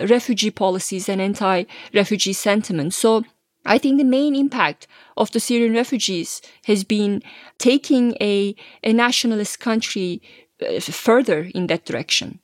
[0.00, 2.94] refugee policies and anti refugee sentiment.
[2.94, 3.24] So
[3.66, 4.86] I think the main impact
[5.16, 7.22] of the Syrian refugees has been
[7.58, 10.20] taking a, a nationalist country
[10.60, 12.40] uh, further in that direction.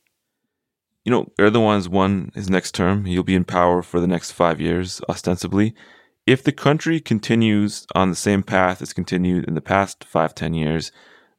[1.04, 3.04] You know, Erdogan's won his next term.
[3.04, 5.74] He'll be in power for the next five years, ostensibly.
[6.26, 10.54] If the country continues on the same path as continued in the past five, ten
[10.54, 10.92] years,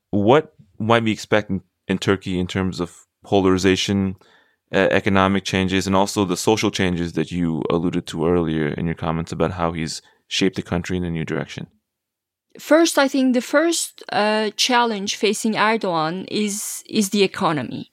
[0.09, 4.15] what might we expect in, in Turkey in terms of polarization,
[4.73, 8.95] uh, economic changes, and also the social changes that you alluded to earlier in your
[8.95, 11.67] comments about how he's shaped the country in a new direction?
[12.59, 17.91] First, I think the first uh, challenge facing Erdogan is is the economy.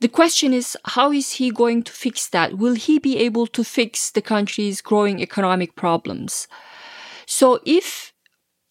[0.00, 2.58] The question is, how is he going to fix that?
[2.58, 6.48] Will he be able to fix the country's growing economic problems?
[7.26, 8.12] So if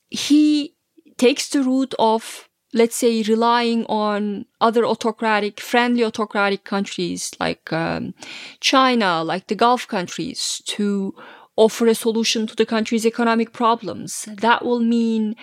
[0.09, 0.75] he
[1.17, 8.13] takes the route of, let's say, relying on other autocratic, friendly autocratic countries like um,
[8.59, 11.15] China, like the Gulf countries to
[11.55, 15.35] offer a solution to the country's economic problems, that will mean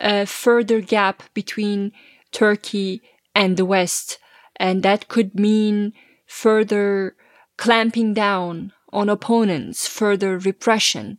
[0.00, 1.92] a further gap between
[2.32, 3.02] Turkey
[3.34, 4.18] and the West
[4.60, 5.94] and that could mean
[6.26, 7.16] further
[7.56, 11.18] clamping down on opponents, further repression.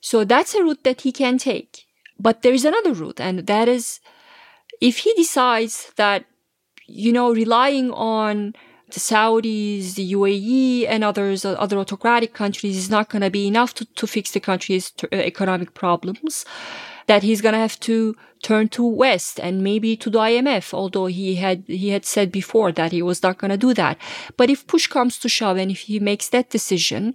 [0.00, 1.86] So that's a route that he can take.
[2.18, 4.00] But there's another route, and that is
[4.80, 6.26] if he decides that,
[6.86, 8.54] you know, relying on
[8.92, 13.72] the Saudis, the UAE, and others, other autocratic countries is not going to be enough
[13.74, 16.44] to, to fix the country's uh, economic problems
[17.06, 21.06] that he's going to have to turn to West and maybe to the IMF, although
[21.06, 23.96] he had, he had said before that he was not going to do that.
[24.36, 27.14] But if push comes to shove and if he makes that decision,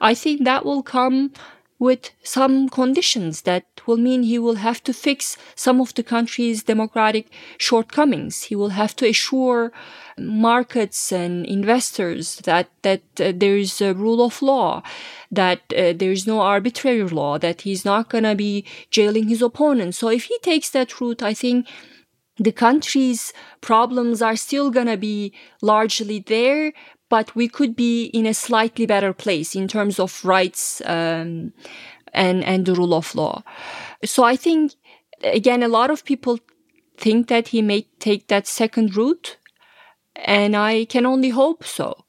[0.00, 1.32] I think that will come
[1.78, 6.62] with some conditions that will mean he will have to fix some of the country's
[6.62, 8.44] democratic shortcomings.
[8.44, 9.72] He will have to assure
[10.18, 14.82] markets and investors that that uh, there is a rule of law,
[15.30, 19.42] that uh, there is no arbitrary law, that he's not going to be jailing his
[19.42, 19.98] opponents.
[19.98, 21.66] So if he takes that route, I think
[22.38, 26.72] the country's problems are still going to be largely there,
[27.08, 31.52] but we could be in a slightly better place in terms of rights um,
[32.12, 33.42] and and the rule of law.
[34.04, 34.72] So I think
[35.22, 36.38] again, a lot of people
[36.96, 39.36] think that he may take that second route,
[40.14, 42.04] and I can only hope so.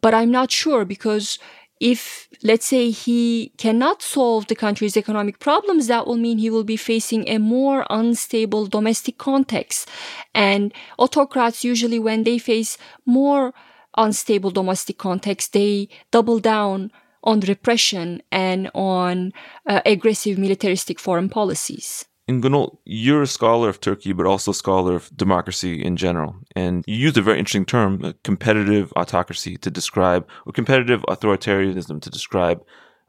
[0.00, 1.38] But I'm not sure because
[1.80, 6.64] if, let's say, he cannot solve the country's economic problems, that will mean he will
[6.64, 9.88] be facing a more unstable domestic context.
[10.34, 13.52] And autocrats usually, when they face more
[13.96, 16.90] unstable domestic context, they double down
[17.22, 19.32] on repression and on
[19.66, 22.04] uh, aggressive militaristic foreign policies.
[22.28, 26.34] Gönül, you're a scholar of Turkey, but also a scholar of democracy in general.
[26.56, 32.10] And you used a very interesting term, competitive autocracy, to describe, or competitive authoritarianism to
[32.10, 32.62] describe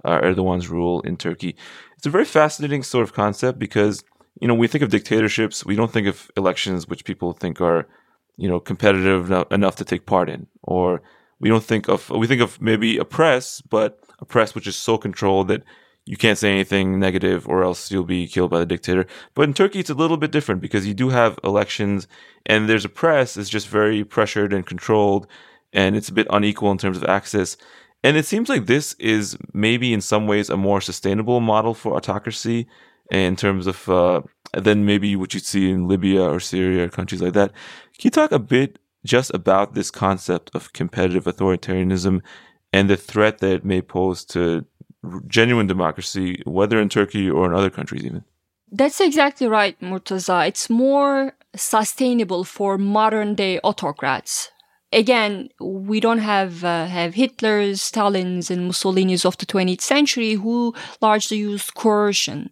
[0.04, 1.56] uh, Erdogan's rule in Turkey.
[1.98, 4.04] It's a very fascinating sort of concept because,
[4.42, 7.88] you know, we think of dictatorships, we don't think of elections which people think are
[8.38, 10.48] you know, competitive enough to take part in.
[10.64, 11.02] Or
[11.40, 14.76] we don't think of, we think of maybe a press, but a press which is
[14.76, 15.64] so controlled that
[16.06, 19.08] you can't say anything negative or else you'll be killed by the dictator.
[19.34, 22.08] But in Turkey, it's a little bit different because you do have elections
[22.46, 25.28] and there's a press that's just very pressured and controlled
[25.74, 27.58] and it's a bit unequal in terms of access.
[28.04, 31.96] And it seems like this is maybe in some ways a more sustainable model for
[31.96, 32.68] autocracy
[33.12, 34.22] in terms of uh,
[34.56, 37.52] than maybe what you'd see in Libya or Syria or countries like that.
[37.98, 42.22] Can you talk a bit just about this concept of competitive authoritarianism
[42.74, 44.66] and the threat that it may pose to
[45.28, 48.24] genuine democracy, whether in Turkey or in other countries even?
[48.72, 50.48] That's exactly right, Murtaza.
[50.48, 54.52] It's more sustainable for modern day autocrats.
[54.92, 60.74] Again, we don't have uh, have Hitlers, Stalins, and Mussolinis of the 20th century who
[61.02, 62.52] largely used coercion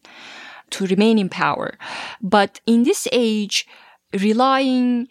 [0.73, 1.77] to remain in power.
[2.21, 3.67] But in this age,
[4.13, 5.07] relying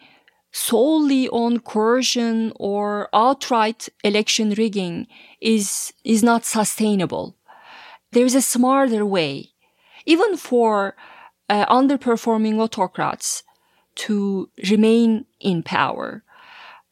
[0.51, 5.07] solely on coercion or outright election rigging
[5.41, 7.35] is, is not sustainable.
[8.11, 9.49] There's a smarter way,
[10.05, 10.95] even for
[11.49, 13.43] uh, underperforming autocrats
[13.95, 16.23] to remain in power.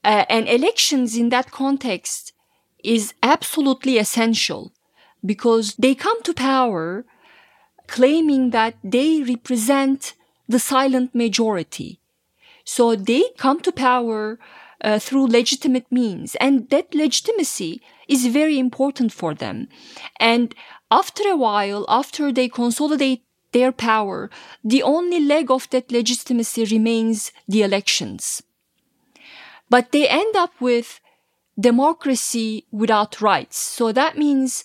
[0.03, 2.33] Uh, and elections in that context
[2.83, 4.73] is absolutely essential
[5.23, 7.05] because they come to power
[7.91, 10.13] claiming that they represent
[10.47, 11.99] the silent majority.
[12.63, 14.39] So they come to power
[14.81, 19.67] uh, through legitimate means, and that legitimacy is very important for them.
[20.19, 20.55] And
[20.89, 24.29] after a while, after they consolidate their power,
[24.63, 28.41] the only leg of that legitimacy remains the elections.
[29.69, 31.01] But they end up with
[31.59, 33.57] democracy without rights.
[33.57, 34.63] So that means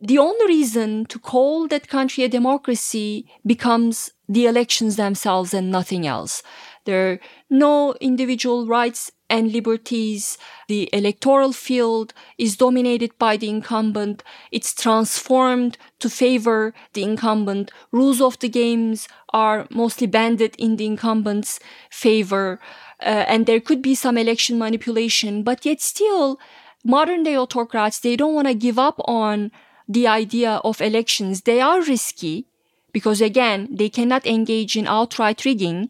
[0.00, 6.06] the only reason to call that country a democracy becomes the elections themselves and nothing
[6.06, 6.42] else.
[6.84, 7.18] There are
[7.50, 10.38] no individual rights and liberties.
[10.68, 14.22] The electoral field is dominated by the incumbent.
[14.52, 17.70] It's transformed to favor the incumbent.
[17.90, 22.60] Rules of the games are mostly banded in the incumbent's favor.
[23.00, 26.38] Uh, and there could be some election manipulation, but yet still,
[26.84, 29.50] modern day autocrats, they don't want to give up on
[29.88, 31.42] the idea of elections.
[31.42, 32.46] They are risky
[32.92, 35.88] because again, they cannot engage in outright rigging,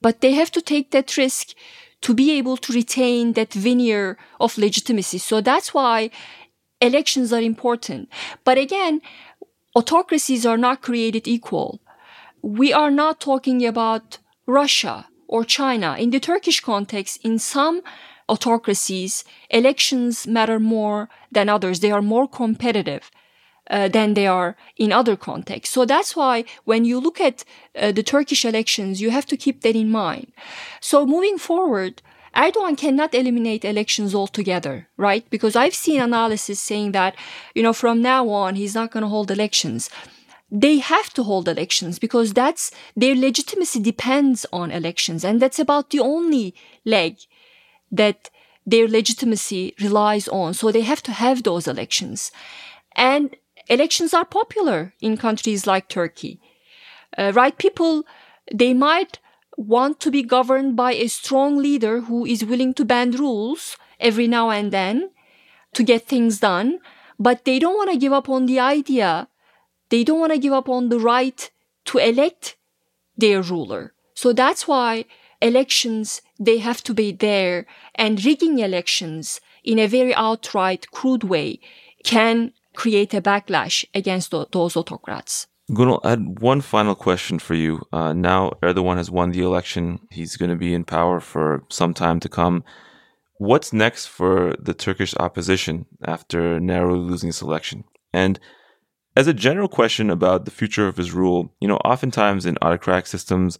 [0.00, 1.54] but they have to take that risk
[2.02, 5.18] to be able to retain that veneer of legitimacy.
[5.18, 6.10] So that's why
[6.80, 8.08] elections are important.
[8.44, 9.00] But again,
[9.74, 11.80] autocracies are not created equal.
[12.42, 15.96] We are not talking about Russia or China.
[15.96, 17.82] In the Turkish context, in some
[18.28, 21.80] autocracies, elections matter more than others.
[21.80, 23.10] They are more competitive.
[23.70, 25.72] Uh, than they are in other contexts.
[25.72, 27.44] So that's why when you look at
[27.76, 30.32] uh, the Turkish elections, you have to keep that in mind.
[30.80, 32.02] So moving forward,
[32.34, 35.24] Erdogan cannot eliminate elections altogether, right?
[35.30, 37.14] Because I've seen analysis saying that,
[37.54, 39.90] you know, from now on, he's not going to hold elections.
[40.50, 45.24] They have to hold elections because that's their legitimacy depends on elections.
[45.24, 46.54] And that's about the only
[46.84, 47.18] leg
[47.92, 48.30] that
[48.66, 50.54] their legitimacy relies on.
[50.54, 52.32] So they have to have those elections.
[52.96, 53.36] And
[53.68, 56.40] elections are popular in countries like Turkey.
[57.16, 57.56] Uh, right?
[57.56, 58.04] People,
[58.52, 59.18] they might
[59.56, 64.26] want to be governed by a strong leader who is willing to bend rules every
[64.26, 65.10] now and then
[65.74, 66.78] to get things done,
[67.18, 69.28] but they don't want to give up on the idea.
[69.90, 71.50] They don't want to give up on the right
[71.86, 72.56] to elect
[73.16, 73.92] their ruler.
[74.14, 75.04] So that's why
[75.42, 81.60] elections, they have to be there and rigging elections in a very outright, crude way
[82.04, 85.46] can create a backlash against those autocrats.
[85.70, 87.80] Gönül, I had one final question for you.
[87.92, 90.00] Uh, now Erdogan has won the election.
[90.10, 92.64] He's going to be in power for some time to come.
[93.38, 97.84] What's next for the Turkish opposition after narrowly losing this election?
[98.12, 98.38] And
[99.16, 103.06] as a general question about the future of his rule, you know, oftentimes in autocratic
[103.06, 103.58] systems,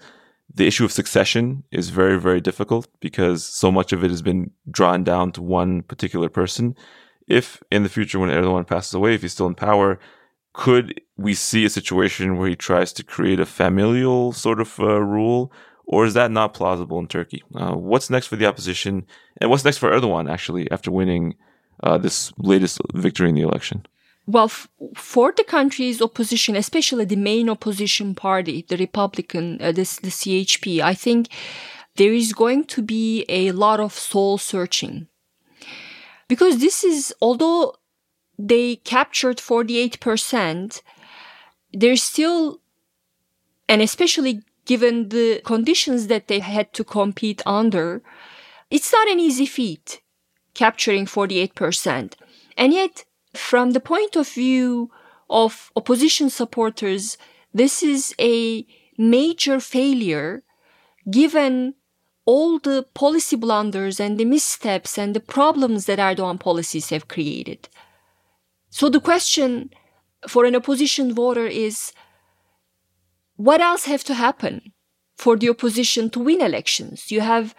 [0.54, 4.50] the issue of succession is very, very difficult because so much of it has been
[4.70, 6.76] drawn down to one particular person
[7.26, 9.98] if in the future when Erdogan passes away, if he's still in power,
[10.52, 15.00] could we see a situation where he tries to create a familial sort of uh,
[15.00, 15.52] rule,
[15.86, 17.42] or is that not plausible in Turkey?
[17.54, 19.06] Uh, what's next for the opposition,
[19.40, 21.34] and what's next for Erdogan actually after winning
[21.82, 23.86] uh, this latest victory in the election?
[24.26, 29.96] Well, f- for the country's opposition, especially the main opposition party, the Republican, uh, this
[29.96, 31.28] the CHP, I think
[31.96, 35.08] there is going to be a lot of soul searching
[36.32, 37.74] because this is, although
[38.38, 40.80] they captured 48%,
[41.74, 42.60] there's still,
[43.68, 48.02] and especially given the conditions that they had to compete under,
[48.70, 50.00] it's not an easy feat
[50.54, 52.14] capturing 48%.
[52.56, 53.04] And yet,
[53.34, 54.90] from the point of view
[55.30, 57.16] of opposition supporters,
[57.54, 58.66] this is a
[58.98, 60.42] major failure
[61.10, 61.74] given
[62.24, 67.68] all the policy blunders and the missteps and the problems that Erdogan policies have created.
[68.70, 69.70] So the question
[70.28, 71.92] for an opposition voter is
[73.36, 74.72] what else have to happen
[75.16, 77.10] for the opposition to win elections?
[77.10, 77.54] You have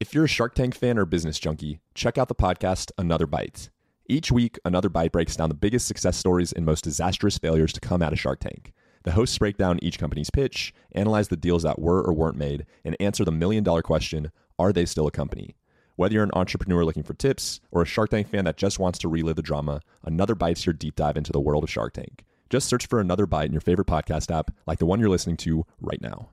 [0.00, 3.68] If you're a Shark Tank fan or business junkie, check out the podcast Another Bite.
[4.08, 7.80] Each week, Another Bite breaks down the biggest success stories and most disastrous failures to
[7.80, 8.72] come out of Shark Tank.
[9.02, 12.64] The hosts break down each company's pitch, analyze the deals that were or weren't made,
[12.84, 15.56] and answer the million dollar question are they still a company?
[15.96, 19.00] Whether you're an entrepreneur looking for tips or a Shark Tank fan that just wants
[19.00, 22.24] to relive the drama, Another Bite's your deep dive into the world of Shark Tank.
[22.50, 25.38] Just search for Another Bite in your favorite podcast app, like the one you're listening
[25.38, 26.28] to right now.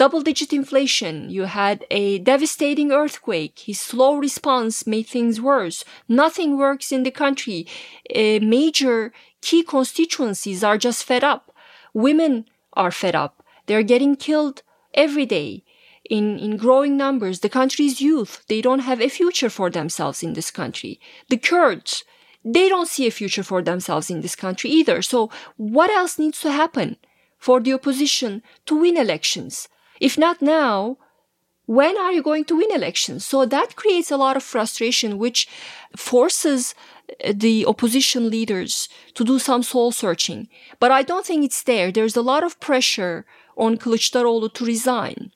[0.00, 1.28] Double digit inflation.
[1.28, 3.58] You had a devastating earthquake.
[3.58, 5.84] His slow response made things worse.
[6.08, 7.66] Nothing works in the country.
[8.08, 11.54] A major key constituencies are just fed up.
[11.92, 13.44] Women are fed up.
[13.66, 14.62] They're getting killed
[14.94, 15.64] every day
[16.08, 17.40] in, in growing numbers.
[17.40, 20.98] The country's youth, they don't have a future for themselves in this country.
[21.28, 22.04] The Kurds,
[22.42, 25.02] they don't see a future for themselves in this country either.
[25.02, 25.28] So
[25.58, 26.96] what else needs to happen
[27.36, 29.68] for the opposition to win elections?
[30.00, 30.96] If not now,
[31.66, 33.24] when are you going to win elections?
[33.24, 35.46] So that creates a lot of frustration, which
[35.96, 36.74] forces
[37.24, 40.48] uh, the opposition leaders to do some soul searching.
[40.80, 41.92] But I don't think it's there.
[41.92, 43.24] There's a lot of pressure
[43.56, 45.30] on Kılıçdaroğlu to resign.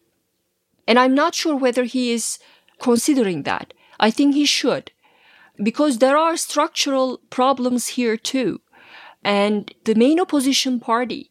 [0.89, 2.39] And I'm not sure whether he is
[2.81, 3.73] considering that.
[4.01, 4.91] I think he should.
[5.63, 8.61] Because there are structural problems here too.
[9.23, 11.31] And the main opposition party,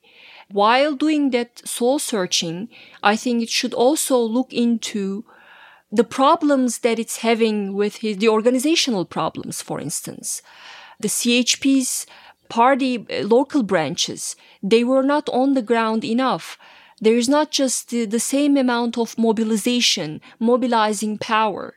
[0.52, 2.70] while doing that soul searching,
[3.02, 5.26] I think it should also look into
[5.91, 10.41] the problems that it's having with his, the organizational problems, for instance.
[11.00, 12.08] The CHP's
[12.50, 16.58] party uh, local branches, they were not on the ground enough.
[17.00, 21.76] There is not just the, the same amount of mobilization, mobilizing power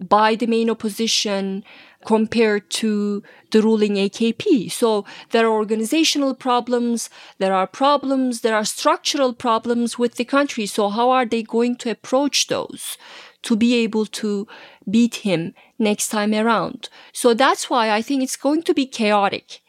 [0.00, 1.64] by the main opposition
[2.06, 4.70] compared to the ruling AKP.
[4.70, 10.66] So there are organizational problems, there are problems, there are structural problems with the country.
[10.66, 12.96] So how are they going to approach those
[13.42, 14.46] to be able to
[14.88, 16.88] beat him next time around?
[17.12, 19.60] So that's why I think it's going to be chaotic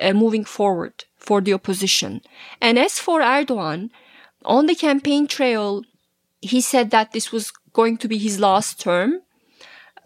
[0.00, 2.22] uh, moving forward for the opposition.
[2.58, 3.90] And as for Erdogan,
[4.46, 5.82] on the campaign trail,
[6.40, 9.20] he said that this was going to be his last term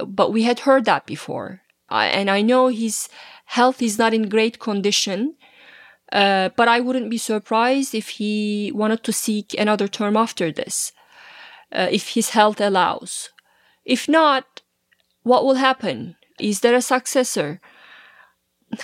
[0.07, 1.63] but we had heard that before.
[1.91, 3.09] And I know his
[3.47, 5.35] health is not in great condition,
[6.13, 10.93] uh, but I wouldn't be surprised if he wanted to seek another term after this,
[11.73, 13.31] uh, if his health allows.
[13.85, 14.63] If not,
[15.23, 16.17] what will happen?
[16.39, 17.61] Is there a successor?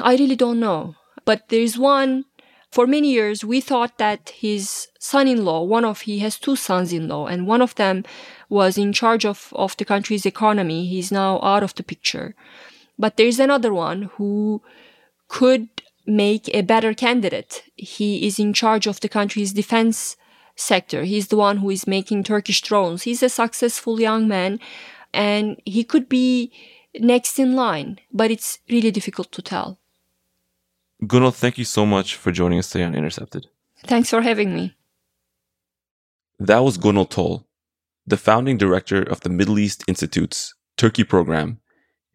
[0.01, 0.97] I really don't know.
[1.25, 2.25] But there's one.
[2.73, 7.47] For many years, we thought that his son-in-law, one of he has two sons-in-law, and
[7.47, 8.05] one of them
[8.49, 10.87] was in charge of, of the country's economy.
[10.87, 12.35] He's now out of the picture.
[12.99, 14.63] But there's another one who
[15.29, 15.69] could
[16.07, 17.65] make a better candidate.
[17.77, 20.17] He is in charge of the country's defense
[20.55, 21.05] sector.
[21.05, 23.03] He's the one who is making Turkish drones.
[23.03, 24.61] He's a successful young man
[25.13, 26.53] and he could be
[26.99, 29.79] next in line, but it's really difficult to tell.
[31.03, 33.47] Gönül, thank you so much for joining us today on Intercepted.
[33.85, 34.75] Thanks for having me.
[36.39, 37.45] That was Gönül Tol,
[38.09, 41.59] the founding director of the Middle East Institute's Turkey program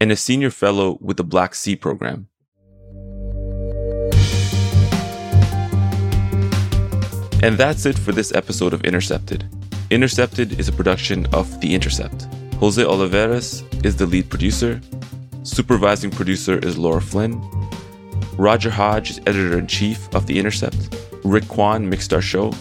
[0.00, 2.28] and a senior fellow with the Black Sea program.
[7.42, 9.46] And that's it for this episode of Intercepted.
[9.90, 12.26] Intercepted is a production of The Intercept.
[12.54, 14.80] Jose Olivares is the lead producer.
[15.42, 17.38] Supervising producer is Laura Flynn.
[18.38, 20.96] Roger Hodge is editor in chief of The Intercept.
[21.22, 22.54] Rick Kwan mixed our show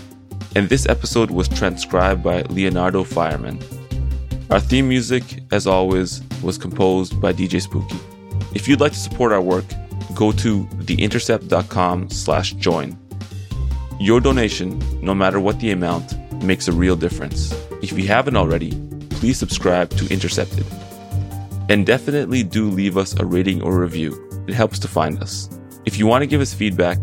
[0.56, 3.62] and this episode was transcribed by Leonardo Faierman.
[4.50, 7.98] Our theme music, as always, was composed by DJ Spooky.
[8.54, 9.66] If you'd like to support our work,
[10.14, 12.98] go to theintercept.com slash join.
[14.00, 17.54] Your donation, no matter what the amount, makes a real difference.
[17.82, 18.72] If you haven't already,
[19.10, 20.66] please subscribe to Intercepted.
[21.70, 24.28] And definitely do leave us a rating or review.
[24.48, 25.50] It helps to find us.
[25.86, 26.98] If you want to give us feedback,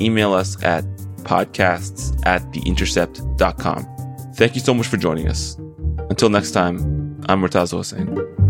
[0.00, 0.84] email us at
[1.28, 3.86] podcasts at theintercept.com.
[4.34, 5.56] Thank you so much for joining us.
[6.10, 6.78] Until next time,
[7.28, 8.47] I'm Murtaza Hussain.